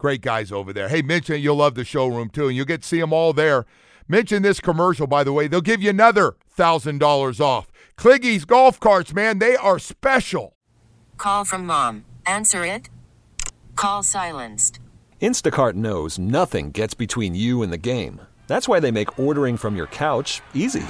Great 0.00 0.22
guys 0.22 0.50
over 0.50 0.72
there. 0.72 0.88
Hey, 0.88 1.02
mention 1.02 1.42
you'll 1.42 1.56
love 1.56 1.74
the 1.74 1.84
showroom 1.84 2.30
too, 2.30 2.48
and 2.48 2.56
you'll 2.56 2.64
get 2.64 2.80
to 2.80 2.88
see 2.88 2.98
them 2.98 3.12
all 3.12 3.34
there. 3.34 3.66
Mention 4.08 4.42
this 4.42 4.58
commercial, 4.58 5.06
by 5.06 5.22
the 5.22 5.30
way. 5.30 5.46
They'll 5.46 5.60
give 5.60 5.82
you 5.82 5.90
another 5.90 6.36
$1,000 6.56 7.38
off. 7.38 7.70
Kliggy's 7.98 8.46
golf 8.46 8.80
carts, 8.80 9.12
man, 9.12 9.40
they 9.40 9.56
are 9.56 9.78
special. 9.78 10.56
Call 11.18 11.44
from 11.44 11.66
mom. 11.66 12.06
Answer 12.24 12.64
it. 12.64 12.88
Call 13.76 14.02
silenced. 14.02 14.80
Instacart 15.20 15.74
knows 15.74 16.18
nothing 16.18 16.70
gets 16.70 16.94
between 16.94 17.34
you 17.34 17.62
and 17.62 17.70
the 17.70 17.76
game. 17.76 18.22
That's 18.46 18.66
why 18.66 18.80
they 18.80 18.90
make 18.90 19.18
ordering 19.18 19.58
from 19.58 19.76
your 19.76 19.86
couch 19.88 20.40
easy. 20.54 20.86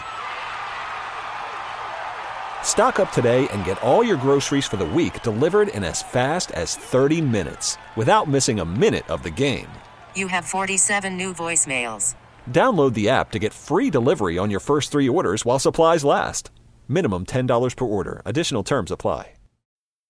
Stock 2.62 3.00
up 3.00 3.12
today 3.12 3.47
and 3.49 3.64
get 3.64 3.83
all 3.83 4.02
your 4.02 4.17
groceries 4.17 4.64
for 4.64 4.79
the 4.79 4.87
week 4.87 5.23
delivered 5.23 5.69
in 5.69 5.85
as 5.85 6.02
fast 6.02 6.52
as 6.52 6.76
30 6.76 7.21
minutes 7.21 7.76
without 7.97 8.29
missing 8.29 8.61
a 8.61 8.64
minute 8.64 9.07
of 9.11 9.23
the 9.23 9.31
game. 9.31 9.69
You 10.14 10.29
have 10.29 10.47
47 10.47 11.17
new 11.17 11.35
voicemails. 11.35 12.14
Download 12.50 12.95
the 12.95 13.09
app 13.11 13.31
to 13.33 13.38
get 13.38 13.52
free 13.52 13.90
delivery 13.90 14.38
on 14.38 14.50
your 14.50 14.61
first 14.61 14.90
three 14.93 15.09
orders 15.09 15.45
while 15.45 15.59
supplies 15.59 16.05
last. 16.05 16.50
Minimum 16.88 17.26
$10 17.26 17.76
per 17.76 17.85
order. 17.85 18.23
Additional 18.25 18.62
terms 18.62 18.90
apply. 18.90 19.33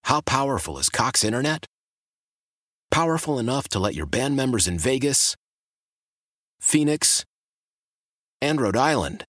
How 0.04 0.21
powerful 0.23 0.78
is 0.78 0.88
Cox 0.88 1.25
Internet? 1.25 1.66
Powerful 2.90 3.38
enough 3.38 3.69
to 3.69 3.78
let 3.78 3.95
your 3.95 4.07
band 4.07 4.35
members 4.35 4.66
in 4.66 4.78
Vegas, 4.78 5.37
Phoenix, 6.59 7.25
and 8.42 8.61
Rhode 8.61 8.76
Island 8.76 9.25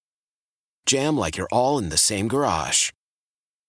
jam 0.86 1.16
like 1.16 1.36
you're 1.36 1.48
all 1.52 1.78
in 1.78 1.90
the 1.90 1.96
same 1.96 2.26
garage. 2.26 2.90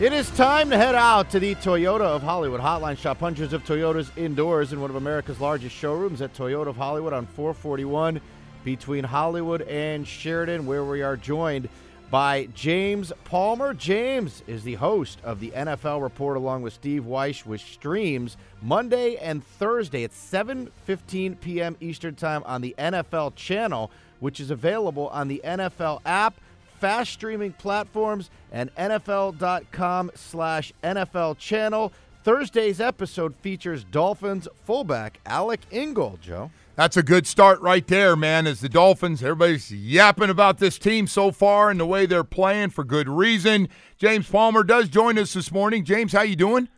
It 0.00 0.12
is 0.12 0.30
time 0.30 0.70
to 0.70 0.76
head 0.76 0.94
out 0.94 1.28
to 1.30 1.40
the 1.40 1.56
Toyota 1.56 2.02
of 2.02 2.22
Hollywood 2.22 2.60
hotline. 2.60 2.96
Shop 2.96 3.18
hundreds 3.18 3.52
of 3.52 3.64
Toyotas 3.64 4.16
indoors 4.16 4.72
in 4.72 4.80
one 4.80 4.90
of 4.90 4.96
America's 4.96 5.40
largest 5.40 5.74
showrooms 5.74 6.22
at 6.22 6.32
Toyota 6.34 6.68
of 6.68 6.76
Hollywood 6.76 7.12
on 7.12 7.26
441 7.26 8.20
between 8.62 9.02
Hollywood 9.02 9.62
and 9.62 10.06
Sheridan, 10.06 10.66
where 10.66 10.84
we 10.84 11.02
are 11.02 11.16
joined 11.16 11.68
by 12.12 12.48
James 12.54 13.12
Palmer. 13.24 13.74
James 13.74 14.44
is 14.46 14.62
the 14.62 14.76
host 14.76 15.18
of 15.24 15.40
the 15.40 15.50
NFL 15.50 16.00
Report 16.00 16.36
along 16.36 16.62
with 16.62 16.74
Steve 16.74 17.02
Wyche, 17.02 17.44
which 17.44 17.72
streams 17.72 18.36
Monday 18.62 19.16
and 19.16 19.44
Thursday 19.44 20.04
at 20.04 20.12
7:15 20.12 21.40
p.m. 21.40 21.76
Eastern 21.80 22.14
Time 22.14 22.44
on 22.46 22.60
the 22.60 22.72
NFL 22.78 23.34
channel, 23.34 23.90
which 24.20 24.38
is 24.38 24.52
available 24.52 25.08
on 25.08 25.26
the 25.26 25.40
NFL 25.44 26.02
app 26.06 26.36
fast 26.78 27.12
streaming 27.12 27.52
platforms, 27.52 28.30
and 28.52 28.74
NFL.com 28.76 30.10
slash 30.14 30.72
NFL 30.82 31.38
channel. 31.38 31.92
Thursday's 32.24 32.80
episode 32.80 33.34
features 33.36 33.84
Dolphins 33.84 34.48
fullback 34.64 35.20
Alec 35.24 35.60
Ingold, 35.70 36.20
Joe. 36.20 36.50
That's 36.76 36.96
a 36.96 37.02
good 37.02 37.26
start 37.26 37.60
right 37.60 37.86
there, 37.86 38.14
man. 38.14 38.46
As 38.46 38.60
the 38.60 38.68
Dolphins, 38.68 39.22
everybody's 39.22 39.72
yapping 39.72 40.30
about 40.30 40.58
this 40.58 40.78
team 40.78 41.06
so 41.08 41.32
far 41.32 41.70
and 41.70 41.80
the 41.80 41.86
way 41.86 42.06
they're 42.06 42.22
playing 42.22 42.70
for 42.70 42.84
good 42.84 43.08
reason. 43.08 43.68
James 43.96 44.28
Palmer 44.28 44.62
does 44.62 44.88
join 44.88 45.18
us 45.18 45.32
this 45.32 45.50
morning. 45.50 45.84
James, 45.84 46.12
how 46.12 46.22
you 46.22 46.36
doing? 46.36 46.68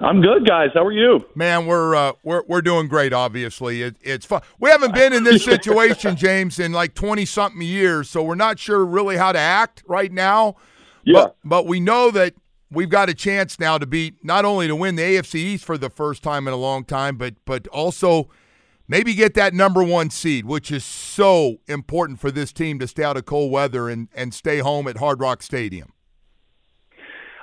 I'm 0.00 0.22
good, 0.22 0.46
guys. 0.46 0.70
How 0.72 0.84
are 0.84 0.92
you? 0.92 1.26
Man, 1.34 1.66
we're 1.66 1.94
uh, 1.94 2.12
we're 2.22 2.42
we're 2.48 2.62
doing 2.62 2.88
great. 2.88 3.12
Obviously, 3.12 3.82
it, 3.82 3.96
it's 4.00 4.24
fun. 4.24 4.40
We 4.58 4.70
haven't 4.70 4.94
been 4.94 5.12
in 5.12 5.24
this 5.24 5.44
situation, 5.44 6.16
James, 6.16 6.58
in 6.58 6.72
like 6.72 6.94
twenty 6.94 7.26
something 7.26 7.60
years, 7.60 8.08
so 8.08 8.22
we're 8.22 8.34
not 8.34 8.58
sure 8.58 8.84
really 8.84 9.18
how 9.18 9.32
to 9.32 9.38
act 9.38 9.82
right 9.86 10.10
now. 10.10 10.56
Yeah. 11.04 11.24
But, 11.24 11.36
but 11.44 11.66
we 11.66 11.80
know 11.80 12.10
that 12.12 12.34
we've 12.70 12.88
got 12.88 13.10
a 13.10 13.14
chance 13.14 13.60
now 13.60 13.76
to 13.76 13.86
beat 13.86 14.24
not 14.24 14.46
only 14.46 14.68
to 14.68 14.76
win 14.76 14.96
the 14.96 15.02
AFC 15.02 15.34
East 15.34 15.64
for 15.66 15.76
the 15.76 15.90
first 15.90 16.22
time 16.22 16.48
in 16.48 16.54
a 16.54 16.58
long 16.58 16.84
time, 16.84 17.18
but 17.18 17.34
but 17.44 17.68
also 17.68 18.30
maybe 18.88 19.12
get 19.12 19.34
that 19.34 19.52
number 19.52 19.84
one 19.84 20.08
seed, 20.08 20.46
which 20.46 20.72
is 20.72 20.82
so 20.82 21.58
important 21.68 22.20
for 22.20 22.30
this 22.30 22.54
team 22.54 22.78
to 22.78 22.88
stay 22.88 23.04
out 23.04 23.18
of 23.18 23.26
cold 23.26 23.52
weather 23.52 23.90
and 23.90 24.08
and 24.14 24.32
stay 24.32 24.60
home 24.60 24.88
at 24.88 24.96
Hard 24.96 25.20
Rock 25.20 25.42
Stadium. 25.42 25.92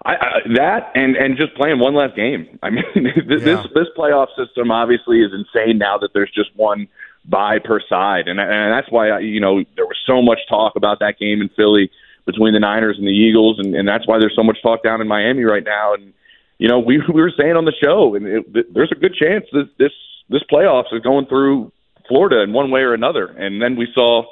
I, 0.06 0.14
I, 0.14 0.40
that 0.56 0.92
and 0.96 1.16
and 1.16 1.38
just 1.38 1.56
playing 1.56 1.80
one 1.80 1.96
last 1.96 2.16
game. 2.16 2.60
I 2.64 2.70
mean, 2.70 2.84
this 3.28 3.42
Yeah. 3.46 3.64
this 3.74 3.88
playoff 3.98 4.28
system 4.38 4.72
obviously 4.72 5.22
is 5.22 5.32
insane 5.34 5.78
now 5.78 5.98
that 6.00 6.10
there's 6.14 6.32
just 6.34 6.50
one 6.56 6.88
bye 7.26 7.60
per 7.60 7.80
side, 7.90 8.28
and 8.28 8.40
and 8.40 8.72
that's 8.72 8.90
why 8.92 9.10
I, 9.10 9.20
you 9.20 9.40
know 9.40 9.64
there 9.76 9.86
was 9.86 9.98
so 10.06 10.22
much 10.22 10.40
talk 10.50 10.76
about 10.76 11.00
that 11.00 11.20
game 11.20 11.42
in 11.42 11.50
Philly 11.50 11.90
between 12.26 12.54
the 12.54 12.60
Niners 12.60 12.98
and 12.98 13.08
the 13.08 13.12
Eagles, 13.12 13.58
and, 13.58 13.74
and 13.74 13.88
that's 13.88 14.06
why 14.06 14.20
there's 14.20 14.36
so 14.36 14.44
much 14.44 14.62
talk 14.62 14.84
down 14.84 15.00
in 15.02 15.08
Miami 15.08 15.44
right 15.44 15.64
now. 15.64 15.94
And 15.94 16.14
you 16.58 16.68
know, 16.68 16.80
we 16.80 17.02
we 17.14 17.22
were 17.22 17.34
saying 17.38 17.56
on 17.56 17.66
the 17.66 17.74
show, 17.82 18.16
and 18.16 18.26
it, 18.28 18.74
there's 18.74 18.92
a 18.92 19.00
good 19.00 19.16
chance 19.16 19.46
that 19.54 19.70
this 19.78 19.92
this 20.30 20.44
playoffs 20.52 20.94
is 20.94 21.02
going 21.02 21.26
through 21.26 21.72
Florida 22.08 22.42
in 22.42 22.54
one 22.54 22.70
way 22.72 22.82
or 22.82 22.94
another. 22.94 23.26
And 23.26 23.62
then 23.62 23.76
we 23.76 23.88
saw 23.94 24.24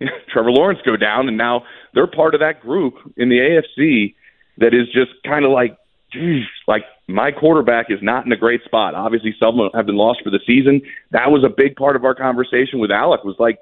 Trevor 0.32 0.50
Lawrence 0.52 0.80
go 0.84 0.96
down, 0.96 1.28
and 1.28 1.36
now 1.36 1.64
they're 1.94 2.06
part 2.06 2.34
of 2.34 2.40
that 2.40 2.60
group 2.60 2.94
in 3.16 3.28
the 3.28 3.38
AFC 3.38 4.14
that 4.58 4.74
is 4.74 4.86
just 4.92 5.10
kind 5.24 5.44
of 5.44 5.50
like, 5.50 5.76
geez, 6.12 6.44
like 6.66 6.84
my 7.08 7.30
quarterback 7.30 7.90
is 7.90 7.98
not 8.02 8.26
in 8.26 8.32
a 8.32 8.36
great 8.36 8.64
spot. 8.64 8.94
Obviously, 8.94 9.34
some 9.38 9.58
have 9.74 9.86
been 9.86 9.96
lost 9.96 10.22
for 10.22 10.30
the 10.30 10.40
season. 10.46 10.82
That 11.10 11.30
was 11.30 11.44
a 11.44 11.48
big 11.48 11.76
part 11.76 11.96
of 11.96 12.04
our 12.04 12.14
conversation 12.14 12.78
with 12.78 12.90
Alec. 12.90 13.24
Was 13.24 13.36
like, 13.38 13.58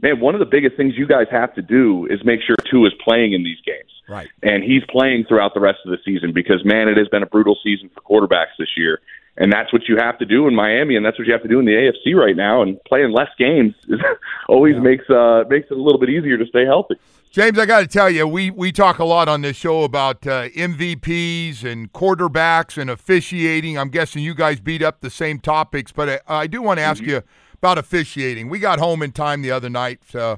man, 0.00 0.20
one 0.20 0.34
of 0.34 0.40
the 0.40 0.46
biggest 0.46 0.76
things 0.76 0.94
you 0.96 1.06
guys 1.06 1.26
have 1.30 1.54
to 1.54 1.62
do 1.62 2.06
is 2.06 2.24
make 2.24 2.40
sure 2.42 2.56
two 2.70 2.86
is 2.86 2.92
playing 3.04 3.32
in 3.32 3.42
these 3.44 3.60
games. 3.64 3.90
Right. 4.08 4.28
And 4.42 4.64
he's 4.64 4.82
playing 4.88 5.26
throughout 5.28 5.54
the 5.54 5.60
rest 5.60 5.80
of 5.84 5.90
the 5.90 5.98
season 6.04 6.32
because 6.32 6.64
man, 6.64 6.88
it 6.88 6.96
has 6.96 7.08
been 7.08 7.22
a 7.22 7.26
brutal 7.26 7.56
season 7.62 7.90
for 7.90 8.00
quarterbacks 8.00 8.56
this 8.58 8.70
year. 8.76 9.00
And 9.40 9.52
that's 9.52 9.72
what 9.72 9.82
you 9.88 9.96
have 9.98 10.18
to 10.18 10.26
do 10.26 10.48
in 10.48 10.54
Miami, 10.56 10.96
and 10.96 11.06
that's 11.06 11.16
what 11.16 11.28
you 11.28 11.32
have 11.32 11.42
to 11.42 11.48
do 11.48 11.60
in 11.60 11.64
the 11.64 11.70
AFC 11.70 12.16
right 12.16 12.34
now. 12.34 12.60
And 12.62 12.82
playing 12.82 13.12
less 13.12 13.28
games 13.38 13.72
is, 13.86 14.00
always 14.48 14.76
makes 14.80 15.08
uh, 15.08 15.44
makes 15.48 15.70
it 15.70 15.76
a 15.76 15.80
little 15.80 16.00
bit 16.00 16.10
easier 16.10 16.36
to 16.36 16.46
stay 16.46 16.64
healthy. 16.64 16.96
James, 17.30 17.58
I 17.58 17.66
got 17.66 17.80
to 17.80 17.86
tell 17.86 18.08
you, 18.08 18.26
we, 18.26 18.50
we 18.50 18.72
talk 18.72 18.98
a 18.98 19.04
lot 19.04 19.28
on 19.28 19.42
this 19.42 19.56
show 19.56 19.82
about 19.82 20.26
uh, 20.26 20.48
MVPs 20.48 21.62
and 21.62 21.92
quarterbacks 21.92 22.80
and 22.80 22.88
officiating. 22.88 23.76
I'm 23.76 23.90
guessing 23.90 24.22
you 24.22 24.34
guys 24.34 24.60
beat 24.60 24.82
up 24.82 25.02
the 25.02 25.10
same 25.10 25.38
topics, 25.38 25.92
but 25.92 26.22
I, 26.26 26.40
I 26.40 26.46
do 26.46 26.62
want 26.62 26.78
to 26.78 26.84
ask 26.84 27.02
you 27.02 27.22
about 27.54 27.76
officiating. 27.76 28.48
We 28.48 28.58
got 28.58 28.78
home 28.78 29.02
in 29.02 29.12
time 29.12 29.42
the 29.42 29.50
other 29.50 29.68
night 29.68 30.14
uh, 30.14 30.36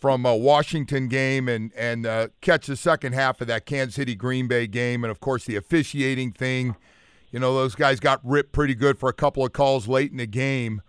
from 0.00 0.24
a 0.24 0.34
Washington 0.34 1.06
game 1.08 1.48
and 1.48 1.70
and 1.76 2.06
uh, 2.06 2.28
catch 2.40 2.66
the 2.66 2.76
second 2.76 3.12
half 3.12 3.40
of 3.42 3.46
that 3.48 3.66
Kansas 3.66 3.96
City 3.96 4.14
Green 4.14 4.48
Bay 4.48 4.66
game, 4.66 5.04
and 5.04 5.10
of 5.10 5.20
course 5.20 5.44
the 5.44 5.56
officiating 5.56 6.32
thing. 6.32 6.76
You 7.30 7.40
know, 7.40 7.54
those 7.54 7.74
guys 7.74 8.00
got 8.00 8.20
ripped 8.24 8.52
pretty 8.52 8.74
good 8.74 8.98
for 8.98 9.08
a 9.08 9.14
couple 9.14 9.44
of 9.44 9.52
calls 9.52 9.86
late 9.86 10.10
in 10.10 10.16
the 10.16 10.26
game. 10.26 10.82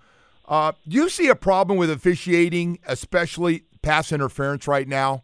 Uh, 0.47 0.71
do 0.87 0.95
you 0.95 1.09
see 1.09 1.27
a 1.27 1.35
problem 1.35 1.77
with 1.77 1.91
officiating, 1.91 2.79
especially 2.85 3.65
pass 3.81 4.11
interference 4.11 4.67
right 4.67 4.87
now? 4.87 5.23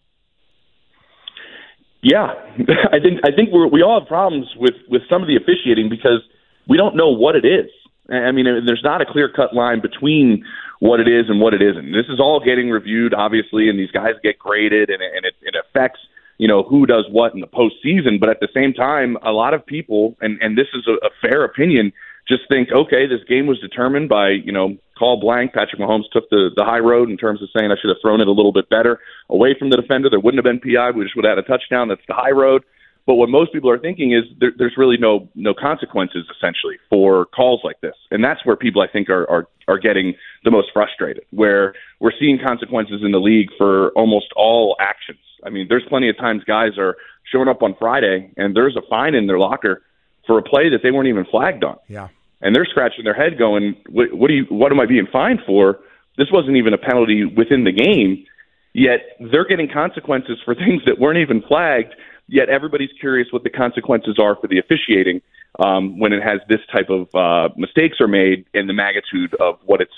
Yeah, 2.02 2.28
I 2.92 3.00
think 3.00 3.20
I 3.24 3.32
think 3.36 3.50
we're, 3.52 3.68
we 3.68 3.82
all 3.82 4.00
have 4.00 4.08
problems 4.08 4.48
with 4.56 4.76
with 4.88 5.02
some 5.10 5.22
of 5.22 5.28
the 5.28 5.36
officiating 5.36 5.90
because 5.90 6.22
we 6.68 6.78
don't 6.78 6.96
know 6.96 7.10
what 7.10 7.36
it 7.36 7.46
is. 7.46 7.70
I 8.10 8.32
mean, 8.32 8.46
there's 8.46 8.82
not 8.84 9.02
a 9.02 9.06
clear 9.06 9.30
cut 9.30 9.54
line 9.54 9.82
between 9.82 10.44
what 10.80 11.00
it 11.00 11.08
is 11.08 11.26
and 11.30 11.40
what 11.40 11.54
it 11.54 11.62
isn't. 11.62 11.92
This 11.92 12.08
is 12.10 12.20
all 12.20 12.42
getting 12.44 12.70
reviewed, 12.70 13.14
obviously, 13.14 13.70
and 13.70 13.78
these 13.78 13.92
guys 13.92 14.14
get 14.24 14.40
graded, 14.40 14.90
and, 14.90 15.02
and 15.04 15.26
it, 15.26 15.36
it 15.42 15.54
affects 15.54 16.00
you 16.38 16.48
know 16.48 16.64
who 16.64 16.86
does 16.86 17.06
what 17.12 17.34
in 17.34 17.42
the 17.42 17.48
postseason. 17.48 18.20
But 18.20 18.30
at 18.30 18.40
the 18.40 18.48
same 18.54 18.74
time, 18.74 19.18
a 19.22 19.32
lot 19.32 19.54
of 19.54 19.66
people, 19.66 20.16
and 20.22 20.42
and 20.42 20.58
this 20.58 20.68
is 20.74 20.88
a, 20.88 21.06
a 21.06 21.10
fair 21.22 21.44
opinion, 21.44 21.92
just 22.30 22.44
think, 22.48 22.70
okay, 22.72 23.08
this 23.08 23.24
game 23.28 23.48
was 23.48 23.60
determined 23.60 24.08
by, 24.08 24.30
you 24.30 24.52
know, 24.52 24.78
call 25.00 25.20
blank. 25.20 25.54
Patrick 25.54 25.80
Mahomes 25.80 26.12
took 26.12 26.30
the, 26.30 26.52
the 26.56 26.66
high 26.66 26.80
road 26.80 27.10
in 27.10 27.18
terms 27.18 27.42
of 27.42 27.48
saying 27.58 27.72
I 27.72 27.76
should 27.82 27.90
have 27.90 28.02
thrown 28.02 28.20
it 28.20 28.28
a 28.28 28.32
little 28.32 28.52
bit 28.52 28.70
better 28.70 29.00
away 29.30 29.56
from 29.58 29.70
the 29.70 29.78
defender. 29.78 30.10
There 30.10 30.20
wouldn't 30.20 30.44
have 30.44 30.52
been 30.52 30.60
PI. 30.60 30.92
We 30.92 31.04
just 31.04 31.16
would 31.16 31.26
have 31.26 31.38
had 31.38 31.46
a 31.46 31.48
touchdown. 31.48 31.88
That's 31.88 32.06
the 32.08 32.14
high 32.14 32.32
road. 32.32 32.64
But 33.08 33.16
what 33.16 33.30
most 33.30 33.52
people 33.52 33.72
are 33.72 33.80
thinking 33.80 34.12
is 34.12 34.26
there, 34.40 34.52
there's 34.56 34.76
really 34.78 34.98
no 34.98 35.28
no 35.34 35.56
consequences 35.56 36.30
essentially 36.30 36.78
for 36.92 37.26
calls 37.26 37.62
like 37.64 37.82
this, 37.82 37.96
and 38.12 38.24
that's 38.24 38.46
where 38.46 38.56
people 38.56 38.84
I 38.84 38.88
think 38.88 39.10
are, 39.10 39.28
are 39.28 39.48
are 39.68 39.80
getting 39.80 40.14
the 40.44 40.52
most 40.52 40.68
frustrated. 40.72 41.24
Where 41.32 41.74
we're 42.00 42.12
seeing 42.20 42.38
consequences 42.38 43.02
in 43.04 43.12
the 43.12 43.20
league 43.20 43.50
for 43.58 43.90
almost 43.92 44.28
all 44.36 44.76
actions. 44.80 45.18
I 45.44 45.50
mean, 45.50 45.66
there's 45.70 45.86
plenty 45.90 46.10
of 46.10 46.18
times 46.18 46.44
guys 46.44 46.78
are 46.78 46.98
showing 47.32 47.48
up 47.48 47.64
on 47.64 47.76
Friday 47.80 48.32
and 48.38 48.56
there's 48.56 48.76
a 48.76 48.82
fine 48.88 49.16
in 49.16 49.26
their 49.26 49.40
locker 49.40 49.82
for 50.28 50.38
a 50.38 50.44
play 50.44 50.70
that 50.70 50.80
they 50.84 50.92
weren't 50.92 51.08
even 51.08 51.26
flagged 51.26 51.64
on. 51.64 51.78
Yeah 51.88 52.10
and 52.42 52.56
they're 52.56 52.66
scratching 52.66 53.04
their 53.04 53.14
head, 53.14 53.38
going, 53.38 53.76
"What, 53.90 54.14
what 54.14 54.28
do 54.28 54.34
you? 54.34 54.46
What 54.50 54.72
am 54.72 54.80
I 54.80 54.86
being 54.86 55.08
fined 55.12 55.40
for? 55.46 55.80
This 56.18 56.28
wasn't 56.32 56.58
even 56.58 56.74
a 56.74 56.78
penalty 56.78 57.26
within 57.26 57.64
the 57.64 57.72
game." 57.72 58.26
Yet 58.74 59.18
they're 59.20 59.48
getting 59.48 59.70
consequences 59.72 60.38
for 60.46 60.56
things 60.64 60.84
that 60.86 61.00
weren't 61.00 61.20
even 61.20 61.42
flagged. 61.42 61.94
Yet 62.28 62.50
everybody's 62.50 62.92
curious 63.00 63.28
what 63.32 63.44
the 63.44 63.50
consequences 63.50 64.18
are 64.22 64.36
for 64.36 64.48
the 64.48 64.60
officiating 64.60 65.22
um, 65.58 65.98
when 65.98 66.14
it 66.14 66.22
has 66.22 66.40
this 66.48 66.60
type 66.72 66.90
of 66.90 67.14
uh, 67.16 67.54
mistakes 67.58 67.98
are 68.00 68.08
made 68.08 68.46
and 68.54 68.70
the 68.70 68.74
magnitude 68.74 69.34
of 69.40 69.58
what 69.66 69.82
it's 69.82 69.92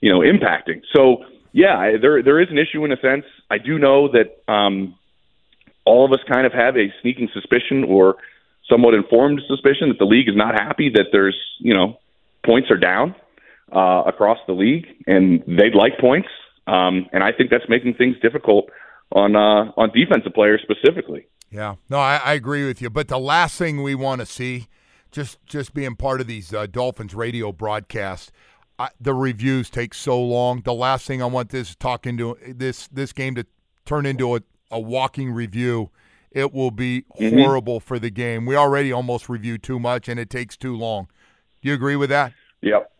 you 0.00 0.12
know 0.12 0.20
impacting. 0.20 0.82
So 0.94 1.24
yeah, 1.52 1.96
there 2.00 2.22
there 2.22 2.40
is 2.40 2.48
an 2.50 2.58
issue 2.58 2.84
in 2.84 2.92
a 2.92 3.00
sense. 3.00 3.24
I 3.50 3.58
do 3.58 3.78
know 3.78 4.08
that 4.12 4.42
um, 4.52 4.94
all 5.84 6.04
of 6.04 6.12
us 6.12 6.20
kind 6.30 6.46
of 6.46 6.52
have 6.52 6.76
a 6.76 6.92
sneaking 7.02 7.28
suspicion 7.34 7.84
or 7.84 8.16
somewhat 8.68 8.94
informed 8.94 9.40
suspicion 9.48 9.88
that 9.88 9.98
the 9.98 10.04
league 10.04 10.28
is 10.28 10.36
not 10.36 10.54
happy 10.54 10.90
that 10.94 11.06
there's 11.12 11.38
you 11.58 11.74
know 11.74 11.98
points 12.44 12.70
are 12.70 12.76
down 12.76 13.14
uh, 13.74 14.02
across 14.06 14.38
the 14.46 14.52
league, 14.52 14.86
and 15.06 15.42
they'd 15.46 15.74
like 15.74 15.98
points. 15.98 16.28
Um, 16.66 17.06
and 17.12 17.24
I 17.24 17.32
think 17.32 17.50
that's 17.50 17.68
making 17.68 17.94
things 17.94 18.16
difficult 18.20 18.70
on 19.10 19.36
uh, 19.36 19.72
on 19.76 19.90
defensive 19.94 20.32
players 20.34 20.62
specifically. 20.62 21.26
Yeah, 21.50 21.76
no, 21.90 21.98
I, 21.98 22.16
I 22.16 22.32
agree 22.34 22.66
with 22.66 22.80
you. 22.80 22.88
But 22.88 23.08
the 23.08 23.18
last 23.18 23.58
thing 23.58 23.82
we 23.82 23.94
want 23.94 24.20
to 24.20 24.26
see, 24.26 24.68
just 25.10 25.44
just 25.46 25.74
being 25.74 25.96
part 25.96 26.20
of 26.20 26.26
these 26.26 26.54
uh, 26.54 26.66
Dolphins 26.66 27.14
radio 27.14 27.52
broadcasts, 27.52 28.32
I, 28.78 28.88
the 29.00 29.14
reviews 29.14 29.70
take 29.70 29.92
so 29.92 30.20
long. 30.20 30.62
The 30.62 30.74
last 30.74 31.06
thing 31.06 31.22
I 31.22 31.26
want 31.26 31.50
this 31.50 31.74
talk 31.74 32.06
into 32.06 32.36
this 32.46 32.88
this 32.88 33.12
game 33.12 33.34
to 33.34 33.46
turn 33.84 34.06
into 34.06 34.36
a, 34.36 34.40
a 34.70 34.80
walking 34.80 35.32
review 35.32 35.90
it 36.34 36.52
will 36.52 36.70
be 36.70 37.04
mm-hmm. 37.18 37.38
horrible 37.38 37.80
for 37.80 37.98
the 37.98 38.10
game. 38.10 38.46
We 38.46 38.56
already 38.56 38.92
almost 38.92 39.28
reviewed 39.28 39.62
too 39.62 39.78
much, 39.78 40.08
and 40.08 40.18
it 40.18 40.30
takes 40.30 40.56
too 40.56 40.76
long. 40.76 41.08
Do 41.62 41.68
you 41.68 41.74
agree 41.74 41.96
with 41.96 42.10
that? 42.10 42.32
Yep. 42.60 42.92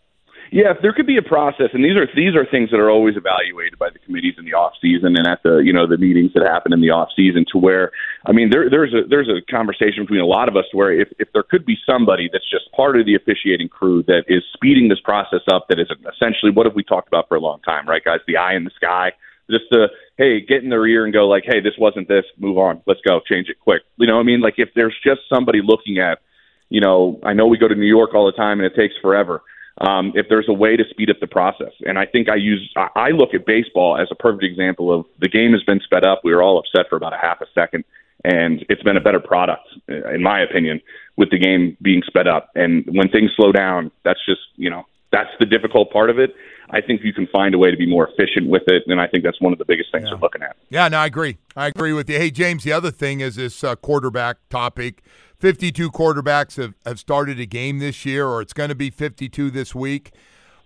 Yeah, 0.53 0.77
if 0.77 0.83
there 0.83 0.93
could 0.93 1.07
be 1.07 1.17
a 1.17 1.25
process, 1.25 1.73
and 1.73 1.83
these 1.83 1.97
are 1.97 2.05
these 2.15 2.37
are 2.37 2.45
things 2.45 2.69
that 2.73 2.77
are 2.77 2.91
always 2.91 3.17
evaluated 3.17 3.79
by 3.79 3.89
the 3.89 3.99
committees 4.01 4.35
in 4.37 4.45
the 4.45 4.53
off 4.53 4.75
season 4.83 5.17
and 5.17 5.27
at 5.27 5.43
the 5.43 5.65
you 5.65 5.73
know 5.73 5.89
the 5.89 5.97
meetings 5.97 6.33
that 6.35 6.45
happen 6.45 6.75
in 6.75 6.83
the 6.83 6.91
off 6.91 7.09
season. 7.17 7.47
To 7.53 7.59
where, 7.59 7.91
I 8.27 8.33
mean, 8.33 8.51
there, 8.51 8.69
there's 8.69 8.93
a 8.93 9.09
there's 9.09 9.33
a 9.33 9.41
conversation 9.51 10.05
between 10.05 10.21
a 10.21 10.27
lot 10.27 10.53
of 10.53 10.57
us 10.57 10.69
where 10.73 10.93
if 10.93 11.09
if 11.19 11.29
there 11.33 11.43
could 11.43 11.65
be 11.65 11.79
somebody 11.89 12.29
that's 12.31 12.45
just 12.51 12.71
part 12.77 13.01
of 13.01 13.07
the 13.07 13.15
officiating 13.15 13.71
crew 13.71 14.03
that 14.05 14.25
is 14.29 14.45
speeding 14.53 14.91
this 14.91 15.01
process 15.01 15.41
up, 15.51 15.69
that 15.71 15.81
is 15.81 15.89
essentially 15.89 16.53
what 16.53 16.67
have 16.67 16.77
we 16.77 16.85
talked 16.85 17.09
about 17.09 17.29
for 17.29 17.37
a 17.37 17.41
long 17.41 17.61
time, 17.65 17.89
right, 17.89 18.05
guys? 18.05 18.21
The 18.27 18.37
eye 18.37 18.53
in 18.53 18.65
the 18.65 18.77
sky 18.77 19.12
just 19.53 19.65
to 19.73 19.89
hey 20.17 20.41
get 20.41 20.63
in 20.63 20.71
their 20.71 20.87
ear 20.87 21.05
and 21.05 21.12
go 21.12 21.29
like 21.29 21.45
hey 21.47 21.61
this 21.61 21.75
wasn't 21.79 22.09
this 22.09 22.25
move 22.38 22.59
on 22.59 22.83
let's 22.87 23.01
go 23.07 23.21
change 23.21 23.49
it 23.49 23.61
quick. 23.61 23.83
You 23.97 24.07
know 24.07 24.19
i 24.19 24.23
mean? 24.23 24.41
Like 24.41 24.55
if 24.59 24.71
there's 24.75 24.97
just 25.05 25.21
somebody 25.29 25.61
looking 25.62 25.99
at 25.99 26.21
you 26.69 26.81
know 26.81 27.21
i 27.23 27.33
know 27.33 27.47
we 27.47 27.59
go 27.59 27.69
to 27.69 27.75
new 27.75 27.87
york 27.87 28.15
all 28.15 28.27
the 28.27 28.33
time 28.33 28.61
and 28.61 28.67
it 28.67 28.75
takes 28.75 28.95
forever. 29.01 29.43
Um, 29.79 30.12
if 30.15 30.27
there's 30.29 30.49
a 30.49 30.53
way 30.53 30.77
to 30.77 30.85
speed 30.91 31.09
up 31.11 31.17
the 31.21 31.27
process 31.27 31.73
and 31.87 31.99
i 31.99 32.07
think 32.07 32.29
i 32.29 32.35
use 32.35 32.73
i 32.97 33.11
look 33.11 33.35
at 33.35 33.47
baseball 33.47 33.97
as 33.97 34.09
a 34.11 34.15
perfect 34.15 34.45
example 34.45 34.93
of 34.93 35.07
the 35.19 35.29
game 35.29 35.53
has 35.53 35.62
been 35.62 35.81
sped 35.81 36.05
up. 36.05 36.21
We 36.25 36.35
were 36.35 36.43
all 36.43 36.59
upset 36.59 36.88
for 36.88 36.97
about 36.97 37.15
a 37.15 37.19
half 37.19 37.41
a 37.41 37.47
second 37.55 37.85
and 38.25 38.65
it's 38.69 38.83
been 38.83 38.97
a 38.97 39.01
better 39.01 39.21
product 39.21 39.67
in 39.88 40.23
my 40.23 40.41
opinion 40.41 40.81
with 41.17 41.31
the 41.31 41.38
game 41.38 41.77
being 41.83 42.03
sped 42.07 42.29
up. 42.29 42.51
And 42.55 42.85
when 42.87 43.09
things 43.09 43.31
slow 43.37 43.53
down 43.53 43.91
that's 44.05 44.25
just 44.27 44.43
you 44.57 44.71
know 44.71 44.85
that's 45.11 45.31
the 45.38 45.47
difficult 45.47 45.91
part 45.91 46.11
of 46.11 46.19
it 46.19 46.35
I 46.73 46.81
think 46.81 47.03
you 47.05 47.13
can 47.13 47.27
find 47.27 47.55
a 47.55 47.59
way 47.59 47.71
to 47.71 47.77
be 47.77 47.87
more 47.87 48.09
efficient 48.09 48.49
with 48.49 48.63
it, 48.67 48.85
and 48.87 48.99
I 48.99 49.07
think 49.07 49.25
that's 49.25 49.41
one 49.41 49.53
of 49.53 49.59
the 49.59 49.65
biggest 49.67 49.93
things 49.93 50.07
yeah. 50.07 50.15
we're 50.15 50.21
looking 50.21 50.43
at. 50.43 50.57
Yeah, 50.71 50.89
no, 50.89 50.99
I 50.99 51.07
agree. 51.07 51.37
I 51.55 51.67
agree 51.67 51.93
with 51.93 52.09
you. 52.09 52.17
Hey, 52.17 52.31
James, 52.31 52.65
the 52.65 52.73
other 52.73 52.91
thing 52.91 53.21
is 53.21 53.37
this 53.37 53.63
uh, 53.63 53.77
quarterback 53.77 54.39
topic. 54.49 55.03
52 55.39 55.91
quarterbacks 55.91 56.57
have, 56.57 56.75
have 56.87 56.99
started 56.99 57.39
a 57.39 57.45
game 57.45 57.79
this 57.79 58.07
year, 58.07 58.27
or 58.27 58.41
it's 58.41 58.55
going 58.55 58.71
to 58.71 58.75
be 58.75 58.89
52 58.89 59.51
this 59.51 59.75
week. 59.75 60.13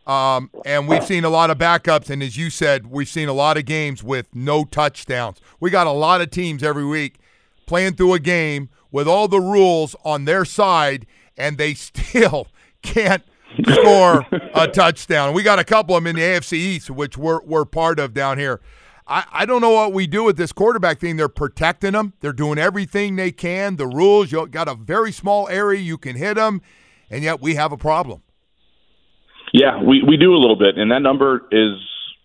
Um, 0.07 0.51
and 0.65 0.87
we've 0.87 1.03
seen 1.03 1.25
a 1.25 1.29
lot 1.29 1.51
of 1.51 1.59
backups, 1.59 2.09
and 2.09 2.23
as 2.23 2.37
you 2.37 2.51
said, 2.51 2.87
we've 2.87 3.09
seen 3.09 3.29
a 3.29 3.33
lot 3.33 3.57
of 3.57 3.65
games 3.65 4.05
with 4.05 4.33
no 4.33 4.65
touchdowns. 4.65 5.41
We 5.59 5.71
got 5.71 5.89
a 5.89 5.93
lot 5.93 6.21
of 6.21 6.31
teams 6.31 6.63
every 6.63 6.87
week 6.87 7.17
playing 7.67 7.95
through 7.95 8.15
a 8.15 8.21
game 8.21 8.69
with 8.93 9.09
all 9.09 9.27
the 9.27 9.41
rules 9.41 9.97
on 10.05 10.25
their 10.25 10.45
side, 10.45 11.05
and 11.37 11.59
they 11.59 11.75
still 11.75 12.47
can't– 12.83 13.25
score 13.65 14.27
a 14.55 14.69
touchdown. 14.69 15.35
We 15.35 15.43
got 15.43 15.59
a 15.59 15.65
couple 15.65 15.97
of 15.97 16.05
them 16.05 16.11
in 16.11 16.17
the 16.17 16.23
AFC 16.23 16.55
East, 16.55 16.91
which 16.91 17.17
we're, 17.17 17.43
we're 17.43 17.65
part 17.65 17.99
of 17.99 18.15
down 18.15 18.39
here. 18.39 18.61
I, 19.07 19.25
I 19.33 19.47
don't 19.47 19.61
know 19.61 19.71
what 19.71 19.93
we 19.93 20.07
do 20.07 20.25
with 20.25 20.37
this 20.37 20.53
quarterback 20.53 20.99
thing. 20.99 21.17
They're 21.17 21.29
protecting 21.29 21.93
them. 21.93 22.15
They're 22.21 22.33
doing 22.33 22.59
everything 22.59 23.17
they 23.17 23.33
can. 23.33 23.77
The 23.77 23.87
rules, 23.87 24.33
you 24.33 24.47
got 24.49 24.69
a 24.69 24.75
very 24.75 25.13
small 25.13 25.49
area 25.49 25.81
you 25.81 25.97
can 25.97 26.17
hit 26.17 26.35
them, 26.35 26.61
and 27.11 27.23
yet 27.23 27.41
we 27.41 27.55
have 27.55 27.73
a 27.73 27.77
problem. 27.77 28.23
Yeah, 29.53 29.81
we, 29.81 30.03
we 30.03 30.17
do 30.17 30.35
a 30.35 30.39
little 30.39 30.57
bit, 30.57 30.77
and 30.77 30.91
that 30.91 31.03
number 31.03 31.43
is 31.53 31.75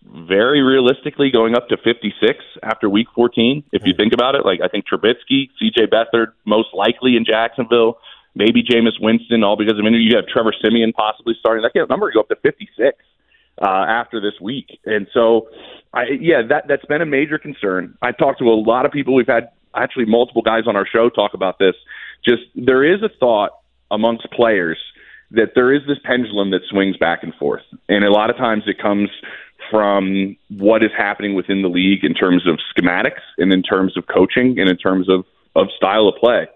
very 0.04 0.60
realistically 0.60 1.30
going 1.30 1.54
up 1.54 1.68
to 1.68 1.76
56 1.76 2.44
after 2.64 2.90
week 2.90 3.06
14. 3.14 3.62
If 3.70 3.82
you 3.84 3.92
hmm. 3.92 3.96
think 3.96 4.12
about 4.12 4.34
it, 4.34 4.44
like 4.44 4.60
I 4.60 4.66
think 4.66 4.84
Trubisky, 4.92 5.48
C.J. 5.58 5.86
Beathard, 5.86 6.32
most 6.44 6.68
likely 6.74 7.16
in 7.16 7.24
Jacksonville– 7.24 7.98
maybe 8.34 8.62
Jameis 8.62 9.00
Winston, 9.00 9.44
all 9.44 9.56
because 9.56 9.74
I 9.78 9.82
mean 9.82 9.94
you 9.94 10.16
have 10.16 10.26
Trevor 10.26 10.54
Siemian 10.60 10.92
possibly 10.92 11.34
starting. 11.38 11.62
That 11.62 11.72
can't 11.72 11.88
number 11.88 12.10
go 12.12 12.20
up 12.20 12.28
to 12.28 12.36
56 12.36 12.96
uh, 13.60 13.66
after 13.66 14.20
this 14.20 14.34
week, 14.40 14.78
and 14.84 15.06
so 15.12 15.48
I, 15.92 16.04
yeah, 16.20 16.42
that 16.48 16.64
that's 16.68 16.84
been 16.86 17.02
a 17.02 17.06
major 17.06 17.38
concern. 17.38 17.96
I've 18.02 18.18
talked 18.18 18.38
to 18.40 18.46
a 18.46 18.56
lot 18.56 18.86
of 18.86 18.92
people. 18.92 19.14
We've 19.14 19.26
had 19.26 19.50
actually 19.74 20.06
multiple 20.06 20.42
guys 20.42 20.64
on 20.66 20.76
our 20.76 20.86
show 20.86 21.08
talk 21.10 21.34
about 21.34 21.58
this. 21.58 21.74
Just 22.24 22.42
there 22.54 22.84
is 22.84 23.02
a 23.02 23.10
thought 23.20 23.50
amongst 23.90 24.30
players 24.30 24.78
that 25.32 25.52
there 25.54 25.72
is 25.72 25.80
this 25.86 25.98
pendulum 26.04 26.50
that 26.50 26.60
swings 26.68 26.96
back 26.96 27.22
and 27.22 27.34
forth, 27.34 27.62
and 27.88 28.04
a 28.04 28.10
lot 28.10 28.30
of 28.30 28.36
times 28.36 28.64
it 28.66 28.78
comes 28.78 29.10
from 29.70 30.36
what 30.48 30.82
is 30.82 30.90
happening 30.96 31.34
within 31.34 31.62
the 31.62 31.68
league 31.68 32.04
in 32.04 32.14
terms 32.14 32.46
of 32.48 32.58
schematics 32.74 33.22
and 33.38 33.52
in 33.52 33.62
terms 33.62 33.96
of 33.96 34.04
coaching 34.12 34.58
and 34.58 34.68
in 34.68 34.76
terms 34.76 35.08
of 35.08 35.24
of 35.54 35.68
style 35.76 36.08
of 36.08 36.14
play 36.16 36.46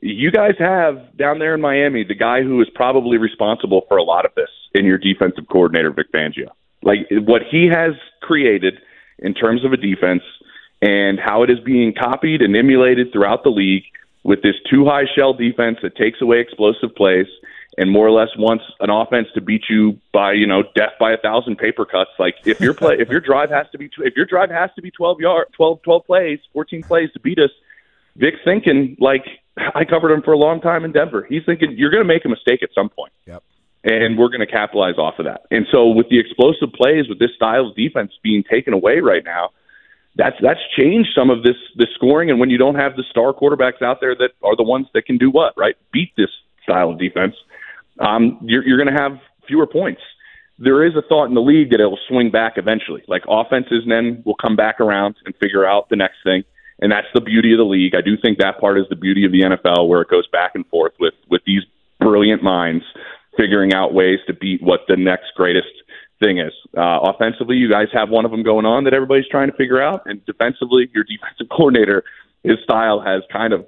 you 0.00 0.30
guys 0.30 0.54
have 0.58 1.16
down 1.16 1.38
there 1.38 1.54
in 1.54 1.60
Miami 1.60 2.04
the 2.04 2.14
guy 2.14 2.42
who 2.42 2.60
is 2.60 2.68
probably 2.74 3.18
responsible 3.18 3.82
for 3.88 3.96
a 3.96 4.02
lot 4.02 4.24
of 4.24 4.34
this 4.34 4.50
in 4.74 4.84
your 4.84 4.98
defensive 4.98 5.44
coordinator, 5.50 5.90
Vic 5.90 6.12
Fangio. 6.12 6.48
Like 6.82 7.08
what 7.10 7.42
he 7.50 7.66
has 7.66 7.92
created 8.22 8.74
in 9.18 9.34
terms 9.34 9.64
of 9.64 9.72
a 9.72 9.76
defense 9.76 10.22
and 10.80 11.18
how 11.18 11.42
it 11.42 11.50
is 11.50 11.58
being 11.60 11.92
copied 11.92 12.40
and 12.40 12.56
emulated 12.56 13.12
throughout 13.12 13.42
the 13.42 13.50
league 13.50 13.84
with 14.22 14.42
this 14.42 14.54
too 14.70 14.84
high 14.86 15.04
shell 15.14 15.34
defense 15.34 15.78
that 15.82 15.96
takes 15.96 16.20
away 16.22 16.40
explosive 16.40 16.94
plays 16.94 17.26
and 17.78 17.90
more 17.90 18.06
or 18.06 18.10
less 18.10 18.28
wants 18.36 18.64
an 18.80 18.90
offense 18.90 19.28
to 19.34 19.40
beat 19.40 19.64
you 19.68 19.98
by 20.12 20.32
you 20.32 20.46
know 20.46 20.62
death 20.74 20.92
by 20.98 21.12
a 21.12 21.16
thousand 21.16 21.56
paper 21.56 21.84
cuts. 21.84 22.10
Like 22.18 22.34
if 22.44 22.60
your 22.60 22.74
play 22.74 22.96
if 22.98 23.08
your 23.08 23.20
drive 23.20 23.50
has 23.50 23.66
to 23.72 23.78
be 23.78 23.90
if 23.98 24.16
your 24.16 24.26
drive 24.26 24.50
has 24.50 24.70
to 24.76 24.82
be 24.82 24.90
twelve 24.90 25.20
yard 25.20 25.46
12, 25.52 25.82
12 25.82 26.06
plays, 26.06 26.38
fourteen 26.52 26.82
plays 26.82 27.10
to 27.12 27.20
beat 27.20 27.38
us. 27.38 27.50
Vic's 28.16 28.40
thinking 28.44 28.96
like 28.98 29.24
I 29.74 29.84
covered 29.84 30.12
him 30.12 30.22
for 30.22 30.32
a 30.32 30.38
long 30.38 30.60
time 30.60 30.84
in 30.84 30.92
Denver. 30.92 31.26
He's 31.28 31.42
thinking 31.44 31.74
you're 31.76 31.90
going 31.90 32.02
to 32.02 32.08
make 32.08 32.24
a 32.24 32.28
mistake 32.28 32.62
at 32.62 32.70
some 32.74 32.88
point. 32.88 33.12
Yep. 33.26 33.42
And 33.82 34.18
we're 34.18 34.28
going 34.28 34.40
to 34.40 34.46
capitalize 34.46 34.98
off 34.98 35.18
of 35.18 35.24
that. 35.24 35.42
And 35.50 35.66
so 35.72 35.88
with 35.88 36.08
the 36.10 36.18
explosive 36.18 36.72
plays, 36.74 37.08
with 37.08 37.18
this 37.18 37.30
style 37.34 37.68
of 37.68 37.76
defense 37.76 38.12
being 38.22 38.44
taken 38.44 38.74
away 38.74 39.00
right 39.00 39.24
now, 39.24 39.50
that's 40.16 40.36
that's 40.42 40.60
changed 40.76 41.10
some 41.14 41.30
of 41.30 41.42
this 41.42 41.56
this 41.76 41.88
scoring. 41.94 42.30
And 42.30 42.38
when 42.40 42.50
you 42.50 42.58
don't 42.58 42.74
have 42.74 42.96
the 42.96 43.04
star 43.10 43.32
quarterbacks 43.32 43.80
out 43.80 43.98
there 44.00 44.14
that 44.16 44.32
are 44.42 44.56
the 44.56 44.64
ones 44.64 44.86
that 44.92 45.06
can 45.06 45.16
do 45.16 45.30
what 45.30 45.54
right, 45.56 45.76
beat 45.92 46.12
this 46.16 46.28
style 46.62 46.90
of 46.90 46.98
defense, 46.98 47.34
um, 48.00 48.38
you're, 48.42 48.66
you're 48.66 48.76
going 48.76 48.94
to 48.94 49.00
have 49.00 49.18
fewer 49.46 49.66
points. 49.66 50.02
there 50.60 50.84
is 50.84 50.94
a 50.94 51.02
thought 51.02 51.24
in 51.24 51.34
the 51.34 51.40
league 51.40 51.70
that 51.70 51.80
it 51.80 51.86
will 51.86 51.98
swing 52.06 52.30
back 52.30 52.54
eventually. 52.56 53.02
Like 53.08 53.22
offenses 53.26 53.84
then 53.88 54.22
will 54.26 54.34
come 54.34 54.56
back 54.56 54.78
around 54.78 55.16
and 55.24 55.34
figure 55.36 55.64
out 55.66 55.88
the 55.88 55.96
next 55.96 56.18
thing. 56.22 56.44
And 56.80 56.90
that's 56.90 57.06
the 57.14 57.20
beauty 57.20 57.52
of 57.52 57.58
the 57.58 57.64
league. 57.64 57.94
I 57.94 58.00
do 58.00 58.16
think 58.16 58.38
that 58.38 58.58
part 58.58 58.78
is 58.78 58.86
the 58.88 58.96
beauty 58.96 59.24
of 59.24 59.32
the 59.32 59.40
NFL 59.42 59.88
where 59.88 60.00
it 60.00 60.08
goes 60.08 60.26
back 60.28 60.52
and 60.54 60.66
forth 60.68 60.92
with 60.98 61.14
with 61.28 61.42
these 61.46 61.62
brilliant 61.98 62.42
minds 62.42 62.84
figuring 63.36 63.72
out 63.72 63.94
ways 63.94 64.18
to 64.26 64.34
beat 64.34 64.62
what 64.62 64.80
the 64.88 64.96
next 64.96 65.34
greatest 65.36 65.68
thing 66.20 66.38
is. 66.38 66.52
Uh, 66.76 67.00
offensively, 67.02 67.56
you 67.56 67.70
guys 67.70 67.88
have 67.92 68.08
one 68.08 68.24
of 68.24 68.30
them 68.30 68.42
going 68.42 68.66
on 68.66 68.84
that 68.84 68.94
everybody's 68.94 69.28
trying 69.30 69.50
to 69.50 69.56
figure 69.56 69.80
out, 69.80 70.02
and 70.06 70.24
defensively, 70.26 70.90
your 70.94 71.04
defensive 71.04 71.48
coordinator, 71.56 72.04
his 72.44 72.56
style 72.64 73.00
has 73.00 73.22
kind 73.32 73.52
of 73.52 73.66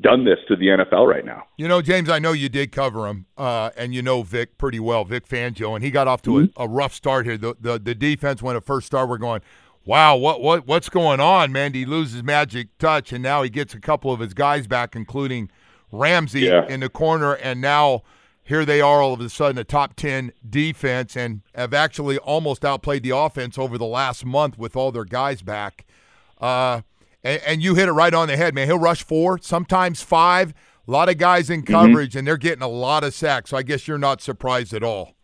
done 0.00 0.24
this 0.24 0.38
to 0.48 0.56
the 0.56 0.66
NFL 0.66 1.06
right 1.06 1.24
now. 1.24 1.44
You 1.58 1.68
know, 1.68 1.82
James, 1.82 2.08
I 2.08 2.18
know 2.18 2.32
you 2.32 2.48
did 2.48 2.72
cover 2.72 3.06
him, 3.06 3.26
uh, 3.36 3.70
and 3.76 3.94
you 3.94 4.00
know 4.00 4.22
Vic 4.22 4.56
pretty 4.56 4.80
well, 4.80 5.04
Vic 5.04 5.28
Fangio, 5.28 5.74
and 5.74 5.84
he 5.84 5.90
got 5.90 6.08
off 6.08 6.22
to 6.22 6.30
mm-hmm. 6.30 6.60
a, 6.60 6.64
a, 6.64 6.68
rough 6.68 6.94
start 6.94 7.26
here. 7.26 7.36
The, 7.36 7.54
the 7.60 7.78
the 7.78 7.94
defense 7.94 8.42
when 8.42 8.56
it 8.56 8.64
first 8.64 8.86
started, 8.86 9.10
we're 9.10 9.18
going, 9.18 9.42
wow, 9.84 10.16
what 10.16 10.40
what 10.40 10.66
what's 10.66 10.88
going 10.88 11.20
on, 11.20 11.52
man? 11.52 11.74
He 11.74 11.84
loses 11.84 12.22
magic 12.22 12.76
touch, 12.78 13.12
and 13.12 13.22
now 13.22 13.42
he 13.42 13.50
gets 13.50 13.74
a 13.74 13.80
couple 13.80 14.12
of 14.12 14.20
his 14.20 14.34
guys 14.34 14.66
back, 14.66 14.94
including 14.94 15.50
Ramsey 15.92 16.40
yeah. 16.40 16.66
in 16.68 16.80
the 16.80 16.88
corner, 16.88 17.34
and 17.34 17.60
now 17.60 18.02
here 18.42 18.64
they 18.64 18.80
are 18.80 19.00
all 19.00 19.12
of 19.12 19.20
a 19.20 19.28
sudden 19.28 19.58
a 19.58 19.64
top 19.64 19.94
10 19.94 20.32
defense 20.48 21.16
and 21.16 21.42
have 21.54 21.72
actually 21.72 22.18
almost 22.18 22.64
outplayed 22.64 23.02
the 23.04 23.16
offense 23.16 23.56
over 23.56 23.78
the 23.78 23.86
last 23.86 24.24
month 24.24 24.58
with 24.58 24.74
all 24.74 24.90
their 24.90 25.04
guys 25.04 25.40
back. 25.40 25.86
Uh, 26.40 26.80
and, 27.22 27.40
and, 27.46 27.62
you 27.62 27.76
hit 27.76 27.88
it 27.88 27.92
right 27.92 28.12
on 28.12 28.26
the 28.26 28.36
head, 28.36 28.52
man. 28.52 28.66
He'll 28.66 28.78
rush 28.78 29.04
four, 29.04 29.38
sometimes 29.40 30.02
five. 30.02 30.52
A 30.88 30.90
lot 30.90 31.08
of 31.08 31.16
guys 31.16 31.48
in 31.48 31.62
mm-hmm. 31.62 31.72
coverage, 31.72 32.10
mm-hmm. 32.10 32.18
and 32.18 32.26
they're 32.26 32.36
getting 32.36 32.62
a 32.62 32.68
lot 32.68 33.04
of 33.04 33.14
sacks. 33.14 33.50
So 33.50 33.56
I 33.56 33.62
guess 33.62 33.86
you're 33.86 33.98
not 33.98 34.20
surprised 34.20 34.74
at 34.74 34.82
all. 34.82 35.14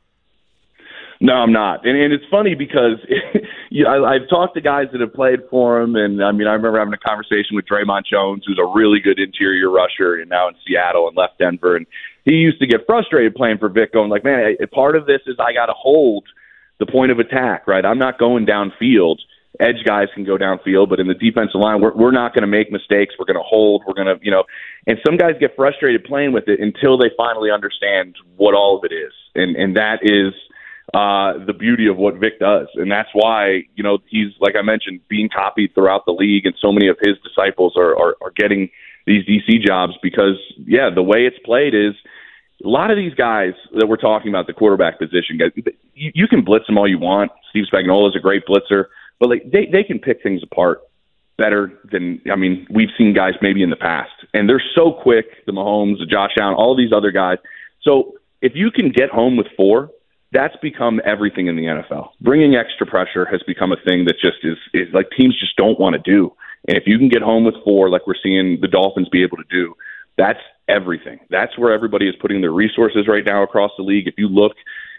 No, 1.20 1.32
I'm 1.32 1.52
not. 1.52 1.84
And, 1.84 1.98
and 1.98 2.12
it's 2.12 2.24
funny 2.30 2.54
because 2.54 2.98
I, 3.84 4.14
I've 4.14 4.28
talked 4.28 4.54
to 4.54 4.60
guys 4.60 4.86
that 4.92 5.00
have 5.00 5.12
played 5.12 5.40
for 5.50 5.80
him, 5.80 5.96
and 5.96 6.22
I 6.22 6.32
mean, 6.32 6.46
I 6.46 6.52
remember 6.52 6.78
having 6.78 6.94
a 6.94 6.98
conversation 6.98 7.56
with 7.56 7.66
Dre'Mont 7.66 8.06
Jones, 8.10 8.44
who's 8.46 8.58
a 8.58 8.66
really 8.66 9.00
good 9.00 9.18
interior 9.18 9.70
rusher, 9.70 10.14
and 10.14 10.30
now 10.30 10.48
in 10.48 10.54
Seattle 10.66 11.08
and 11.08 11.16
left 11.16 11.38
Denver, 11.38 11.76
and 11.76 11.86
he 12.24 12.34
used 12.34 12.58
to 12.60 12.66
get 12.66 12.86
frustrated 12.86 13.34
playing 13.34 13.58
for 13.58 13.68
Vic, 13.68 13.92
going 13.92 14.08
like, 14.08 14.24
"Man, 14.24 14.56
part 14.72 14.96
of 14.96 15.06
this 15.06 15.20
is 15.26 15.36
I 15.38 15.52
got 15.52 15.66
to 15.66 15.74
hold 15.76 16.24
the 16.78 16.86
point 16.86 17.10
of 17.10 17.18
attack, 17.18 17.66
right? 17.66 17.84
I'm 17.84 17.98
not 17.98 18.18
going 18.18 18.46
downfield. 18.46 19.18
Edge 19.58 19.84
guys 19.84 20.08
can 20.14 20.24
go 20.24 20.36
downfield, 20.36 20.88
but 20.88 21.00
in 21.00 21.08
the 21.08 21.14
defensive 21.14 21.60
line, 21.60 21.80
we're 21.80 21.94
we're 21.94 22.12
not 22.12 22.34
going 22.34 22.42
to 22.42 22.48
make 22.48 22.70
mistakes. 22.70 23.14
We're 23.18 23.26
going 23.26 23.38
to 23.38 23.46
hold. 23.46 23.82
We're 23.86 23.94
going 23.94 24.18
to, 24.18 24.24
you 24.24 24.30
know." 24.30 24.44
And 24.86 24.98
some 25.04 25.16
guys 25.16 25.34
get 25.40 25.56
frustrated 25.56 26.04
playing 26.04 26.32
with 26.32 26.48
it 26.48 26.60
until 26.60 26.96
they 26.96 27.10
finally 27.16 27.50
understand 27.50 28.16
what 28.36 28.54
all 28.54 28.78
of 28.78 28.84
it 28.84 28.94
is, 28.94 29.12
and 29.34 29.56
and 29.56 29.76
that 29.76 29.98
is 30.02 30.32
uh, 30.94 31.44
the 31.44 31.52
beauty 31.52 31.88
of 31.88 31.96
what 31.96 32.14
Vic 32.14 32.38
does. 32.38 32.68
And 32.74 32.90
that's 32.90 33.08
why, 33.12 33.64
you 33.74 33.82
know, 33.82 33.98
he's, 34.08 34.32
like 34.40 34.54
I 34.56 34.62
mentioned, 34.62 35.00
being 35.08 35.28
copied 35.28 35.74
throughout 35.74 36.06
the 36.06 36.12
league, 36.12 36.46
and 36.46 36.54
so 36.60 36.72
many 36.72 36.88
of 36.88 36.96
his 37.00 37.16
disciples 37.24 37.74
are, 37.76 37.96
are, 37.96 38.16
are 38.20 38.30
getting 38.36 38.70
these 39.06 39.24
DC 39.26 39.64
jobs 39.66 39.94
because, 40.02 40.36
yeah, 40.64 40.90
the 40.94 41.02
way 41.02 41.26
it's 41.26 41.38
played 41.44 41.74
is 41.74 41.94
a 42.64 42.68
lot 42.68 42.90
of 42.90 42.96
these 42.96 43.14
guys 43.14 43.52
that 43.74 43.86
we're 43.86 43.96
talking 43.96 44.30
about, 44.30 44.46
the 44.46 44.52
quarterback 44.52 44.98
position, 44.98 45.38
guys, 45.38 45.50
you, 45.94 46.12
you 46.14 46.28
can 46.28 46.42
blitz 46.42 46.66
them 46.66 46.78
all 46.78 46.88
you 46.88 46.98
want. 46.98 47.30
Steve 47.50 47.64
Spagnuolo 47.72 48.08
is 48.08 48.16
a 48.16 48.20
great 48.20 48.44
blitzer, 48.46 48.86
but 49.20 49.28
like 49.28 49.50
they, 49.50 49.66
they 49.70 49.82
can 49.82 49.98
pick 49.98 50.22
things 50.22 50.42
apart 50.42 50.80
better 51.38 51.78
than 51.92 52.20
I 52.32 52.36
mean 52.36 52.66
we've 52.70 52.88
seen 52.96 53.12
guys 53.12 53.34
maybe 53.42 53.62
in 53.62 53.70
the 53.70 53.76
past, 53.76 54.12
and 54.32 54.48
they're 54.48 54.62
so 54.74 54.92
quick. 54.92 55.26
The 55.44 55.52
Mahomes, 55.52 55.98
the 55.98 56.06
Josh 56.06 56.32
Allen, 56.40 56.54
all 56.54 56.76
these 56.76 56.92
other 56.96 57.10
guys. 57.10 57.38
So 57.82 58.14
if 58.40 58.52
you 58.54 58.70
can 58.70 58.90
get 58.90 59.10
home 59.10 59.36
with 59.36 59.46
four, 59.56 59.90
that's 60.32 60.56
become 60.60 61.00
everything 61.04 61.46
in 61.46 61.56
the 61.56 61.64
NFL. 61.64 62.10
Bringing 62.20 62.56
extra 62.56 62.86
pressure 62.86 63.26
has 63.26 63.42
become 63.46 63.72
a 63.72 63.76
thing 63.86 64.04
that 64.06 64.16
just 64.20 64.38
is, 64.42 64.58
is 64.74 64.92
like 64.92 65.08
teams 65.16 65.38
just 65.38 65.56
don't 65.56 65.78
want 65.78 65.94
to 65.94 66.10
do. 66.10 66.32
And 66.68 66.76
if 66.76 66.84
you 66.86 66.98
can 66.98 67.08
get 67.08 67.22
home 67.22 67.44
with 67.44 67.54
four, 67.64 67.88
like 67.90 68.06
we're 68.06 68.14
seeing 68.22 68.58
the 68.60 68.68
Dolphins 68.68 69.08
be 69.08 69.22
able 69.22 69.36
to 69.36 69.44
do, 69.50 69.74
that's 70.18 70.40
everything. 70.68 71.20
That's 71.30 71.56
where 71.56 71.72
everybody 71.72 72.08
is 72.08 72.14
putting 72.20 72.40
their 72.40 72.50
resources 72.50 73.06
right 73.06 73.24
now 73.24 73.42
across 73.42 73.70
the 73.76 73.84
league. 73.84 74.08
If 74.08 74.14
you 74.18 74.28
look 74.28 74.56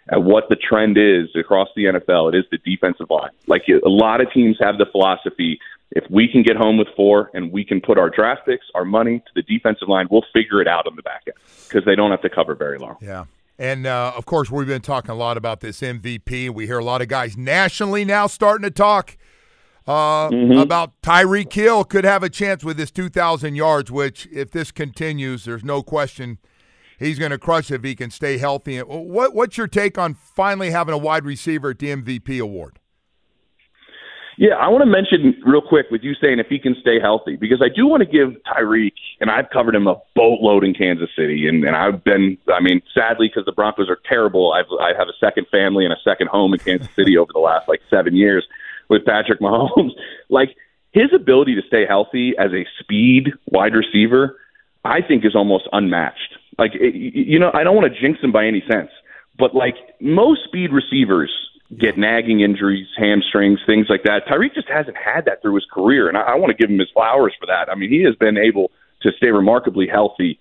at 0.10 0.24
what 0.24 0.46
the 0.48 0.56
trend 0.56 0.98
is 0.98 1.28
across 1.38 1.68
the 1.76 1.86
NFL, 1.86 2.34
it 2.34 2.38
is 2.38 2.46
the 2.52 2.60
defensive 2.60 3.10
line. 3.10 3.32
Like 3.48 3.64
a 3.68 3.90
lot 3.90 4.22
of 4.22 4.32
teams 4.32 4.58
have 4.62 4.78
the 4.78 4.86
philosophy 4.90 5.60
if 5.92 6.04
we 6.10 6.28
can 6.28 6.44
get 6.44 6.56
home 6.58 6.78
with 6.78 6.88
four 6.96 7.32
and 7.34 7.52
we 7.52 7.64
can 7.64 7.80
put 7.82 7.98
our 7.98 8.10
draft 8.10 8.42
picks, 8.46 8.66
our 8.76 8.86
money 8.86 9.20
to 9.20 9.32
the 9.36 9.42
defensive 9.42 9.88
line, 9.88 10.08
we'll 10.12 10.26
figure 10.34 10.62
it 10.62 10.68
out 10.68 10.86
on 10.86 10.96
the 10.96 11.02
back 11.02 11.24
end 11.28 11.38
because 11.68 11.86
they 11.86 11.96
don't 11.96 12.12
have 12.12 12.22
to 12.22 12.30
cover 12.30 12.56
very 12.56 12.78
long. 12.78 12.98
Yeah. 13.02 13.26
And 13.60 13.88
uh, 13.88 14.14
of 14.16 14.26
course, 14.26 14.52
we've 14.52 14.68
been 14.68 14.82
talking 14.82 15.12
a 15.12 15.16
lot 15.16 15.38
about 15.38 15.62
this 15.62 15.82
MVP. 15.82 16.50
We 16.50 16.68
hear 16.68 16.78
a 16.78 16.84
lot 16.84 17.02
of 17.02 17.08
guys 17.08 17.36
nationally 17.36 18.06
now 18.06 18.28
starting 18.28 18.64
to 18.64 18.72
talk 18.72 19.18
uh, 19.88 20.30
mm-hmm. 20.30 20.58
about 20.58 21.02
Tyreek 21.02 21.52
Hill 21.52 21.84
could 21.86 22.04
have 22.04 22.22
a 22.22 22.30
chance 22.30 22.64
with 22.64 22.78
his 22.78 22.92
2,000 22.92 23.56
yards, 23.56 23.90
which, 23.90 24.28
if 24.32 24.52
this 24.52 24.72
continues, 24.72 25.46
there's 25.46 25.64
no 25.64 25.82
question 25.82 26.38
he's 27.00 27.18
going 27.18 27.32
to 27.32 27.38
crush 27.38 27.72
if 27.72 27.84
he 27.84 27.96
can 27.96 28.12
stay 28.12 28.38
healthy. 28.38 28.80
What, 28.80 29.34
what's 29.34 29.58
your 29.58 29.68
take 29.68 29.98
on 29.98 30.14
finally 30.14 30.72
having 30.72 30.94
a 30.94 30.98
wide 30.98 31.26
receiver 31.26 31.70
at 31.72 31.80
the 31.80 31.88
MVP 31.88 32.42
award? 32.42 32.80
Yeah, 34.40 34.54
I 34.54 34.68
want 34.70 34.84
to 34.84 34.86
mention 34.86 35.42
real 35.44 35.62
quick 35.62 35.88
with 35.90 36.04
you 36.04 36.14
saying 36.22 36.38
if 36.38 36.46
he 36.46 36.60
can 36.60 36.76
stay 36.80 37.00
healthy, 37.02 37.36
because 37.36 37.60
I 37.60 37.70
do 37.74 37.88
want 37.88 38.02
to 38.02 38.06
give 38.06 38.40
Tyreek, 38.44 38.94
and 39.20 39.32
I've 39.32 39.50
covered 39.50 39.74
him 39.74 39.88
a 39.88 39.96
boatload 40.16 40.64
in 40.64 40.76
Kansas 40.76 41.10
City, 41.18 41.48
and, 41.48 41.64
and 41.64 41.76
I've 41.76 42.04
been, 42.04 42.38
I 42.54 42.62
mean, 42.62 42.84
sadly, 42.94 43.30
because 43.30 43.46
the 43.46 43.52
Broncos 43.52 43.90
are 43.90 43.98
terrible, 44.08 44.54
I've, 44.54 44.68
I 44.80 44.90
have 44.98 45.08
a 45.08 45.18
second 45.20 45.48
family 45.52 45.86
and 45.86 45.94
a 45.94 45.98
second 46.04 46.28
home 46.28 46.54
in 46.54 46.60
Kansas 46.60 46.88
City 46.96 47.18
over 47.18 47.32
the 47.34 47.40
last 47.40 47.68
like 47.68 47.82
seven 47.90 48.16
years 48.16 48.46
with 48.90 49.04
Patrick 49.06 49.40
Mahomes. 49.40 49.92
like 50.30 50.56
his 50.92 51.12
ability 51.16 51.56
to 51.56 51.62
stay 51.68 51.88
healthy 51.88 52.34
as 52.38 52.52
a 52.54 52.64
speed 52.80 53.34
wide 53.48 53.74
receiver, 53.74 54.38
I 54.86 55.02
think 55.02 55.26
is 55.26 55.36
almost 55.36 55.68
unmatched. 55.72 56.38
Like, 56.60 56.74
you 56.76 57.40
know, 57.40 57.50
I 57.56 57.64
don't 57.64 57.76
want 57.76 57.92
to 57.92 58.00
jinx 58.00 58.20
him 58.22 58.32
by 58.32 58.46
any 58.46 58.64
sense, 58.70 58.90
but 59.38 59.56
like 59.56 59.76
most 60.00 60.44
speed 60.44 60.72
receivers 60.72 61.32
get 61.76 61.98
nagging 61.98 62.42
injuries, 62.42 62.88
hamstrings, 62.98 63.60
things 63.66 63.88
like 63.90 64.04
that. 64.04 64.26
Tyreek 64.28 64.54
just 64.54 64.70
hasn't 64.70 64.96
had 64.96 65.26
that 65.26 65.42
through 65.42 65.56
his 65.56 65.66
career, 65.72 66.08
and 66.08 66.18
I, 66.18 66.22
I 66.22 66.36
want 66.36 66.52
to 66.52 66.58
give 66.58 66.70
him 66.70 66.80
his 66.80 66.90
flowers 66.94 67.34
for 67.40 67.46
that. 67.48 67.70
I 67.70 67.76
mean, 67.76 67.90
he 67.90 68.04
has 68.04 68.16
been 68.16 68.38
able 68.38 68.72
to 69.02 69.12
stay 69.18 69.28
remarkably 69.28 69.88
healthy 69.88 70.40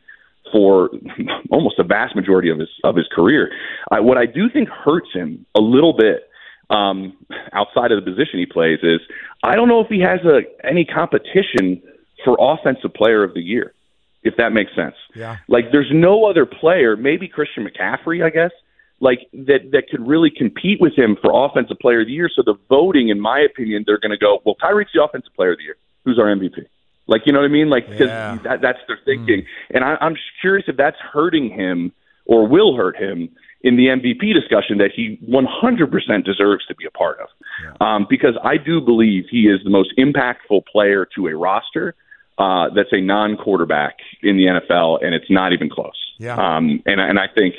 for 0.52 0.90
almost 1.50 1.76
the 1.76 1.84
vast 1.84 2.14
majority 2.14 2.50
of 2.50 2.58
his 2.58 2.68
of 2.84 2.96
his 2.96 3.06
career. 3.12 3.50
Uh, 3.90 4.02
what 4.02 4.18
I 4.18 4.26
do 4.26 4.48
think 4.50 4.68
hurts 4.68 5.08
him 5.12 5.46
a 5.56 5.60
little 5.60 5.92
bit 5.92 6.28
um, 6.70 7.16
outside 7.52 7.92
of 7.92 8.04
the 8.04 8.10
position 8.10 8.38
he 8.38 8.46
plays 8.46 8.78
is 8.82 9.00
I 9.42 9.56
don't 9.56 9.68
know 9.68 9.80
if 9.80 9.88
he 9.88 10.00
has 10.00 10.20
a 10.24 10.42
any 10.66 10.84
competition 10.84 11.82
for 12.24 12.36
offensive 12.40 12.94
player 12.94 13.22
of 13.22 13.34
the 13.34 13.40
year, 13.40 13.74
if 14.22 14.36
that 14.36 14.52
makes 14.52 14.74
sense. 14.74 14.94
Yeah. 15.14 15.36
Like 15.48 15.66
there's 15.72 15.90
no 15.92 16.24
other 16.24 16.46
player, 16.46 16.96
maybe 16.96 17.28
Christian 17.28 17.66
McCaffrey, 17.66 18.24
I 18.24 18.30
guess, 18.30 18.52
like 19.00 19.20
that 19.32 19.70
that 19.72 19.85
could 19.90 20.06
really 20.06 20.30
compete 20.30 20.80
with 20.80 20.96
him 20.96 21.16
for 21.20 21.30
offensive 21.32 21.78
player 21.78 22.00
of 22.00 22.06
the 22.06 22.12
year. 22.12 22.30
So 22.35 22.42
the 22.44 22.54
voting, 22.68 23.09
in 23.09 23.20
my 23.20 23.40
opinion, 23.40 23.85
they're 23.87 23.98
going 23.98 24.12
to 24.12 24.18
go, 24.18 24.40
well, 24.44 24.56
Tyreek's 24.62 24.92
the 24.94 25.02
offensive 25.02 25.32
player 25.35 25.52
of 25.52 25.59
the 25.59 25.64
year. 25.64 25.76
Who's 26.04 26.18
our 26.18 26.26
MVP? 26.26 26.66
Like 27.06 27.22
you 27.26 27.32
know 27.32 27.40
what 27.40 27.46
I 27.46 27.52
mean? 27.52 27.70
Like 27.70 27.88
because 27.88 28.09
yeah. 28.09 28.38
that, 28.44 28.61
that's 28.62 28.78
their 28.88 28.98
thinking, 29.04 29.42
mm. 29.42 29.46
and 29.74 29.85
I, 29.85 29.96
I'm 30.00 30.16
curious 30.40 30.64
if 30.68 30.76
that's 30.76 30.96
hurting 30.98 31.50
him 31.50 31.92
or 32.24 32.48
will 32.48 32.76
hurt 32.76 32.96
him 32.96 33.28
in 33.62 33.76
the 33.76 33.87
MVP 33.87 34.35
discussion 34.35 34.78
that 34.78 34.90
he 34.94 35.18
100% 35.28 36.24
deserves 36.24 36.66
to 36.66 36.74
be 36.74 36.85
a 36.87 36.90
part 36.90 37.18
of. 37.20 37.28
Yeah. 37.62 37.72
Um, 37.80 38.06
because 38.09 38.37
I 38.44 38.56
do 38.59 38.80
believe 38.80 39.24
he 39.30 39.42
is 39.42 39.61
the 39.64 39.70
most 39.70 39.92
impactful 39.98 40.66
player 40.66 41.06
to 41.16 41.28
a 41.28 41.37
roster 41.37 41.94
uh, 42.38 42.68
that's 42.74 42.92
a 42.92 43.00
non-quarterback 43.00 43.96
in 44.22 44.37
the 44.37 44.44
NFL, 44.44 45.04
and 45.04 45.14
it's 45.14 45.30
not 45.30 45.52
even 45.52 45.70
close. 45.70 46.14
Yeah. 46.18 46.35
Um, 46.35 46.82
and 46.87 47.00
and 47.00 47.18
I 47.18 47.26
think 47.35 47.54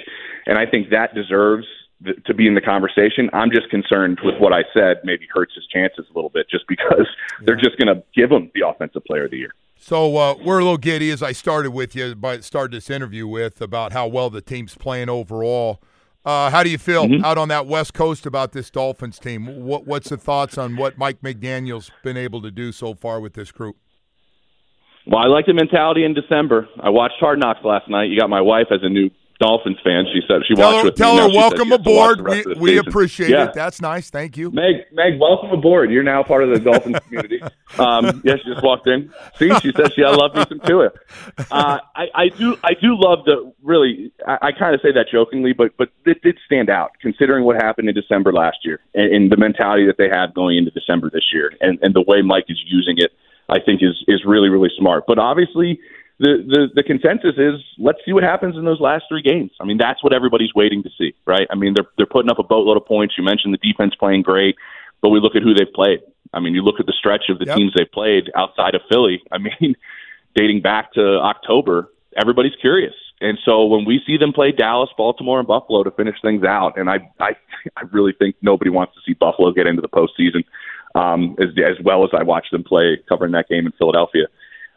and 0.47 0.57
I 0.57 0.65
think 0.65 0.89
that 0.89 1.13
deserves 1.13 1.67
to 2.25 2.33
be 2.33 2.47
in 2.47 2.55
the 2.55 2.61
conversation. 2.61 3.29
I'm 3.33 3.49
just 3.51 3.69
concerned 3.69 4.19
with 4.23 4.35
what 4.39 4.53
I 4.53 4.63
said 4.73 4.97
maybe 5.03 5.27
hurts 5.33 5.53
his 5.55 5.65
chances 5.67 6.05
a 6.09 6.13
little 6.13 6.29
bit, 6.29 6.47
just 6.49 6.65
because 6.67 6.99
yeah. 6.99 7.05
they're 7.45 7.55
just 7.55 7.77
going 7.77 7.93
to 7.93 8.03
give 8.15 8.31
him 8.31 8.51
the 8.53 8.67
offensive 8.67 9.03
player 9.05 9.25
of 9.25 9.31
the 9.31 9.37
year. 9.37 9.53
So 9.79 10.17
uh, 10.17 10.35
we're 10.43 10.59
a 10.59 10.63
little 10.63 10.77
giddy 10.77 11.11
as 11.11 11.21
I 11.21 11.31
started 11.31 11.71
with 11.71 11.95
you, 11.95 12.15
but 12.15 12.43
started 12.43 12.75
this 12.75 12.89
interview 12.89 13.27
with 13.27 13.61
about 13.61 13.93
how 13.93 14.07
well 14.07 14.29
the 14.29 14.41
team's 14.41 14.75
playing 14.75 15.09
overall. 15.09 15.81
Uh, 16.25 16.49
how 16.49 16.61
do 16.61 16.69
you 16.69 16.77
feel 16.77 17.05
mm-hmm. 17.05 17.23
out 17.23 17.37
on 17.37 17.47
that 17.49 17.67
West 17.67 17.93
Coast 17.93 18.25
about 18.25 18.51
this 18.51 18.69
Dolphins 18.69 19.17
team? 19.17 19.63
What, 19.63 19.87
what's 19.87 20.09
the 20.09 20.17
thoughts 20.17 20.57
on 20.57 20.75
what 20.75 20.97
Mike 20.97 21.21
McDaniel's 21.21 21.91
been 22.03 22.17
able 22.17 22.41
to 22.41 22.51
do 22.51 22.71
so 22.71 22.93
far 22.93 23.19
with 23.19 23.33
this 23.33 23.51
group? 23.51 23.77
Well, 25.05 25.19
I 25.19 25.27
like 25.27 25.45
the 25.45 25.53
mentality 25.53 26.03
in 26.03 26.13
December. 26.13 26.67
I 26.81 26.89
watched 26.89 27.15
Hard 27.21 27.39
Knocks 27.39 27.61
last 27.63 27.89
night. 27.89 28.09
You 28.09 28.19
got 28.19 28.29
my 28.29 28.41
wife 28.41 28.67
as 28.71 28.79
a 28.83 28.89
new 28.89 29.09
Dolphins 29.39 29.77
fan. 29.83 30.05
She 30.13 30.21
said 30.27 30.41
she 30.47 30.55
tell 30.55 30.71
watched 30.71 30.77
her, 30.79 30.85
with 30.85 30.95
tell 30.95 31.15
me. 31.15 31.21
her 31.21 31.27
she 31.29 31.33
said 31.33 31.39
welcome 31.39 31.65
she 31.67 31.71
has 31.71 31.83
to 31.83 31.91
watch 31.93 32.19
aboard. 32.19 32.45
We, 32.57 32.73
we 32.73 32.77
appreciate 32.77 33.29
Yeah. 33.29 33.45
it. 33.49 33.53
That's 33.53 33.79
nice. 33.81 34.09
Thank 34.09 34.35
you. 34.37 34.49
Meg, 34.51 34.85
Meg, 34.91 35.19
welcome 35.19 35.51
aboard. 35.51 35.91
You're 35.91 36.03
now 36.03 36.23
part 36.23 36.43
of 36.43 36.49
the 36.49 36.59
Dolphins 36.59 36.99
community. 37.07 37.41
Um, 37.77 38.21
yeah, 38.25 38.35
she 38.37 38.49
just 38.51 38.63
walked 38.63 38.87
in. 38.87 39.13
See, 39.37 39.49
she 39.59 39.71
says 39.73 39.91
she 39.95 40.03
I 40.03 40.09
love 40.11 40.33
me 40.35 40.43
some 40.49 40.59
Tua. 40.61 40.89
Uh, 41.51 41.79
I, 41.95 42.05
I 42.15 42.29
do, 42.29 42.57
I 42.63 42.73
do 42.73 42.95
love 42.99 43.25
the 43.25 43.53
really. 43.61 44.11
I, 44.25 44.37
I 44.47 44.51
kind 44.51 44.73
of 44.73 44.81
say 44.81 44.91
that 44.93 45.05
jokingly, 45.11 45.53
but 45.53 45.75
but 45.77 45.89
it 46.05 46.21
did 46.23 46.37
stand 46.45 46.69
out 46.69 46.91
considering 47.01 47.43
what 47.45 47.57
happened 47.57 47.89
in 47.89 47.95
December 47.95 48.33
last 48.33 48.57
year 48.63 48.79
and, 48.95 49.13
and 49.13 49.31
the 49.31 49.37
mentality 49.37 49.85
that 49.85 49.97
they 49.97 50.09
have 50.09 50.33
going 50.33 50.57
into 50.57 50.71
December 50.71 51.09
this 51.11 51.25
year, 51.31 51.51
and 51.61 51.77
and 51.81 51.93
the 51.93 52.01
way 52.01 52.21
Mike 52.21 52.45
is 52.49 52.59
using 52.65 52.95
it, 52.97 53.11
I 53.49 53.59
think 53.59 53.81
is 53.83 54.03
is 54.07 54.23
really 54.25 54.49
really 54.49 54.71
smart. 54.77 55.03
But 55.07 55.19
obviously. 55.19 55.79
The, 56.19 56.41
the 56.47 56.67
the 56.73 56.83
consensus 56.83 57.35
is 57.37 57.61
let's 57.77 57.99
see 58.03 58.11
what 58.11 58.23
happens 58.23 58.57
in 58.57 58.65
those 58.65 58.79
last 58.79 59.05
three 59.07 59.21
games. 59.21 59.51
I 59.61 59.65
mean 59.65 59.77
that's 59.77 60.03
what 60.03 60.13
everybody's 60.13 60.53
waiting 60.55 60.81
to 60.83 60.89
see, 60.97 61.13
right? 61.25 61.47
I 61.51 61.55
mean 61.55 61.75
they're 61.75 61.87
they're 61.97 62.07
putting 62.07 62.31
up 62.31 62.39
a 62.39 62.43
boatload 62.43 62.77
of 62.77 62.85
points. 62.85 63.15
You 63.17 63.23
mentioned 63.23 63.53
the 63.53 63.57
defense 63.71 63.93
playing 63.95 64.23
great, 64.23 64.55
but 65.01 65.09
we 65.09 65.19
look 65.19 65.35
at 65.35 65.43
who 65.43 65.53
they've 65.53 65.71
played. 65.73 65.99
I 66.33 66.39
mean, 66.39 66.53
you 66.53 66.61
look 66.61 66.79
at 66.79 66.85
the 66.85 66.93
stretch 66.97 67.29
of 67.29 67.39
the 67.39 67.45
Yep. 67.45 67.55
teams 67.55 67.73
they've 67.75 67.91
played 67.91 68.31
outside 68.35 68.75
of 68.75 68.81
Philly. 68.89 69.21
I 69.31 69.37
mean, 69.61 69.75
dating 70.35 70.61
back 70.61 70.93
to 70.93 71.19
October, 71.19 71.91
everybody's 72.19 72.55
curious. 72.59 72.95
And 73.21 73.39
so 73.45 73.65
when 73.65 73.85
we 73.85 74.01
see 74.05 74.17
them 74.17 74.33
play 74.33 74.51
Dallas, 74.51 74.89
Baltimore, 74.97 75.39
and 75.39 75.47
Buffalo 75.47 75.83
to 75.83 75.91
finish 75.91 76.15
things 76.21 76.43
out, 76.43 76.77
and 76.77 76.89
I 76.89 76.97
I, 77.19 77.35
I 77.77 77.81
really 77.91 78.13
think 78.13 78.35
nobody 78.41 78.69
wants 78.69 78.95
to 78.95 79.01
see 79.05 79.13
Buffalo 79.13 79.51
get 79.51 79.67
into 79.67 79.81
the 79.81 79.89
postseason 79.89 80.43
um, 80.95 81.35
as 81.39 81.49
as 81.57 81.83
well 81.83 82.03
as 82.03 82.09
I 82.13 82.23
watched 82.23 82.51
them 82.51 82.63
play 82.63 82.97
covering 83.07 83.31
that 83.33 83.49
game 83.49 83.65
in 83.65 83.71
Philadelphia. 83.73 84.27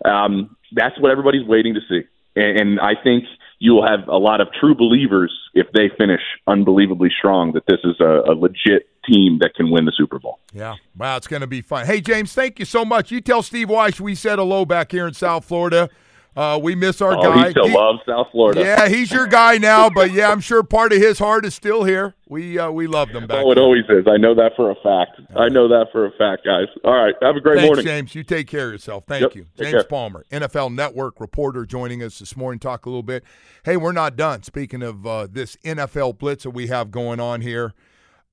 Um, 0.05 0.57
that's 0.73 0.99
what 1.01 1.11
everybody's 1.11 1.47
waiting 1.47 1.75
to 1.75 1.81
see, 1.89 2.03
and, 2.37 2.61
and 2.61 2.81
I 2.81 2.93
think 3.03 3.25
you 3.61 3.75
will 3.75 3.87
have 3.87 4.09
a 4.09 4.17
lot 4.17 4.41
of 4.41 4.49
true 4.59 4.75
believers 4.75 5.33
if 5.53 5.67
they 5.73 5.91
finish 5.99 6.23
unbelievably 6.47 7.11
strong 7.19 7.53
that 7.53 7.65
this 7.69 7.81
is 7.85 7.95
a, 8.01 8.31
a 8.31 8.35
legit 8.35 8.89
team 9.05 9.39
that 9.41 9.55
can 9.55 9.71
win 9.71 9.85
the 9.85 9.93
Super 9.95 10.19
Bowl. 10.19 10.39
Yeah. 10.53 10.77
Wow, 10.97 11.17
it's 11.17 11.27
going 11.27 11.43
to 11.43 11.47
be 11.47 11.61
fun. 11.61 11.87
Hey, 11.87 12.01
James, 12.01 12.33
thank 12.33 12.59
you 12.59 12.65
so 12.65 12.85
much. 12.85 13.11
You 13.11 13.21
tell 13.21 13.43
Steve 13.43 13.69
Wyche 13.69 14.01
we 14.01 14.15
said 14.15 14.39
hello 14.39 14.65
back 14.65 14.91
here 14.91 15.07
in 15.07 15.13
South 15.13 15.45
Florida. 15.45 15.91
Uh, 16.37 16.59
we 16.63 16.77
miss 16.77 17.01
our 17.01 17.13
Oh, 17.15 17.23
guy. 17.23 17.47
he 17.47 17.51
still 17.51 17.67
He- 17.69 17.75
loves 17.77 17.99
South 18.07 18.29
Florida. 18.31 18.61
Yeah, 18.61 18.89
he's 18.89 19.11
your 19.11 19.27
guy 19.27 19.59
now, 19.59 19.91
but 19.91 20.13
yeah, 20.13 20.31
I'm 20.31 20.41
sure 20.41 20.63
part 20.63 20.93
of 20.93 20.99
his 20.99 21.19
heart 21.19 21.45
is 21.45 21.55
still 21.55 21.83
here. 21.85 22.15
We 22.29 22.57
uh, 22.57 22.71
we 22.71 22.87
love 22.87 23.13
them 23.13 23.27
back. 23.27 23.39
Oh, 23.45 23.51
it 23.51 23.57
there. 23.57 23.65
always 23.65 23.85
is. 23.89 24.07
I 24.07 24.17
know 24.17 24.35
that 24.37 24.53
for 24.55 24.71
a 24.71 24.77
fact. 24.77 25.21
I 25.37 25.49
know 25.49 25.67
that 25.67 25.87
for 25.91 26.07
a 26.07 26.13
fact, 26.13 26.45
guys. 26.45 26.69
All 26.85 26.95
right. 26.95 27.15
Have 27.21 27.35
a 27.35 27.41
great 27.41 27.57
Thanks, 27.57 27.67
morning. 27.69 27.85
James. 27.85 28.15
You 28.15 28.23
take 28.23 28.47
care 28.47 28.67
of 28.69 28.73
yourself. 28.73 29.05
Thank 29.09 29.23
Yep, 29.23 29.35
you. 29.35 29.47
James 29.59 29.71
care. 29.73 29.85
Palmer, 29.85 30.25
NFL 30.31 30.73
Network 30.73 31.21
reporter, 31.21 31.67
joining 31.67 32.01
us 32.03 32.21
this 32.21 32.37
morning. 32.37 32.61
Talk 32.61 32.87
a 32.87 32.89
little 32.89 33.03
bit. 33.03 33.25
Hey, 33.65 33.77
we're 33.77 33.91
not 33.91 34.15
done. 34.15 34.45
Speaking 34.45 34.83
of 34.85 35.05
uh, 35.05 35.27
this 35.29 35.57
NFL 35.65 36.19
blitz 36.19 36.45
that 36.45 36.51
we 36.51 36.69
have 36.69 36.93
going 36.93 37.19
on 37.19 37.41
here, 37.41 37.75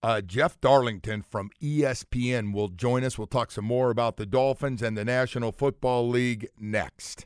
uh, 0.04 0.22
Jeff 0.22 0.62
Darlington 0.62 1.24
from 1.24 1.50
ESPN 1.64 2.54
will 2.54 2.68
join 2.68 3.04
us. 3.04 3.18
We'll 3.18 3.26
talk 3.26 3.50
some 3.50 3.66
more 3.66 3.90
about 3.90 4.18
the 4.18 4.28
Dolphins 4.28 4.84
and 4.84 4.96
the 4.96 5.04
National 5.04 5.52
Football 5.52 6.08
League 6.08 6.48
next. 6.60 7.26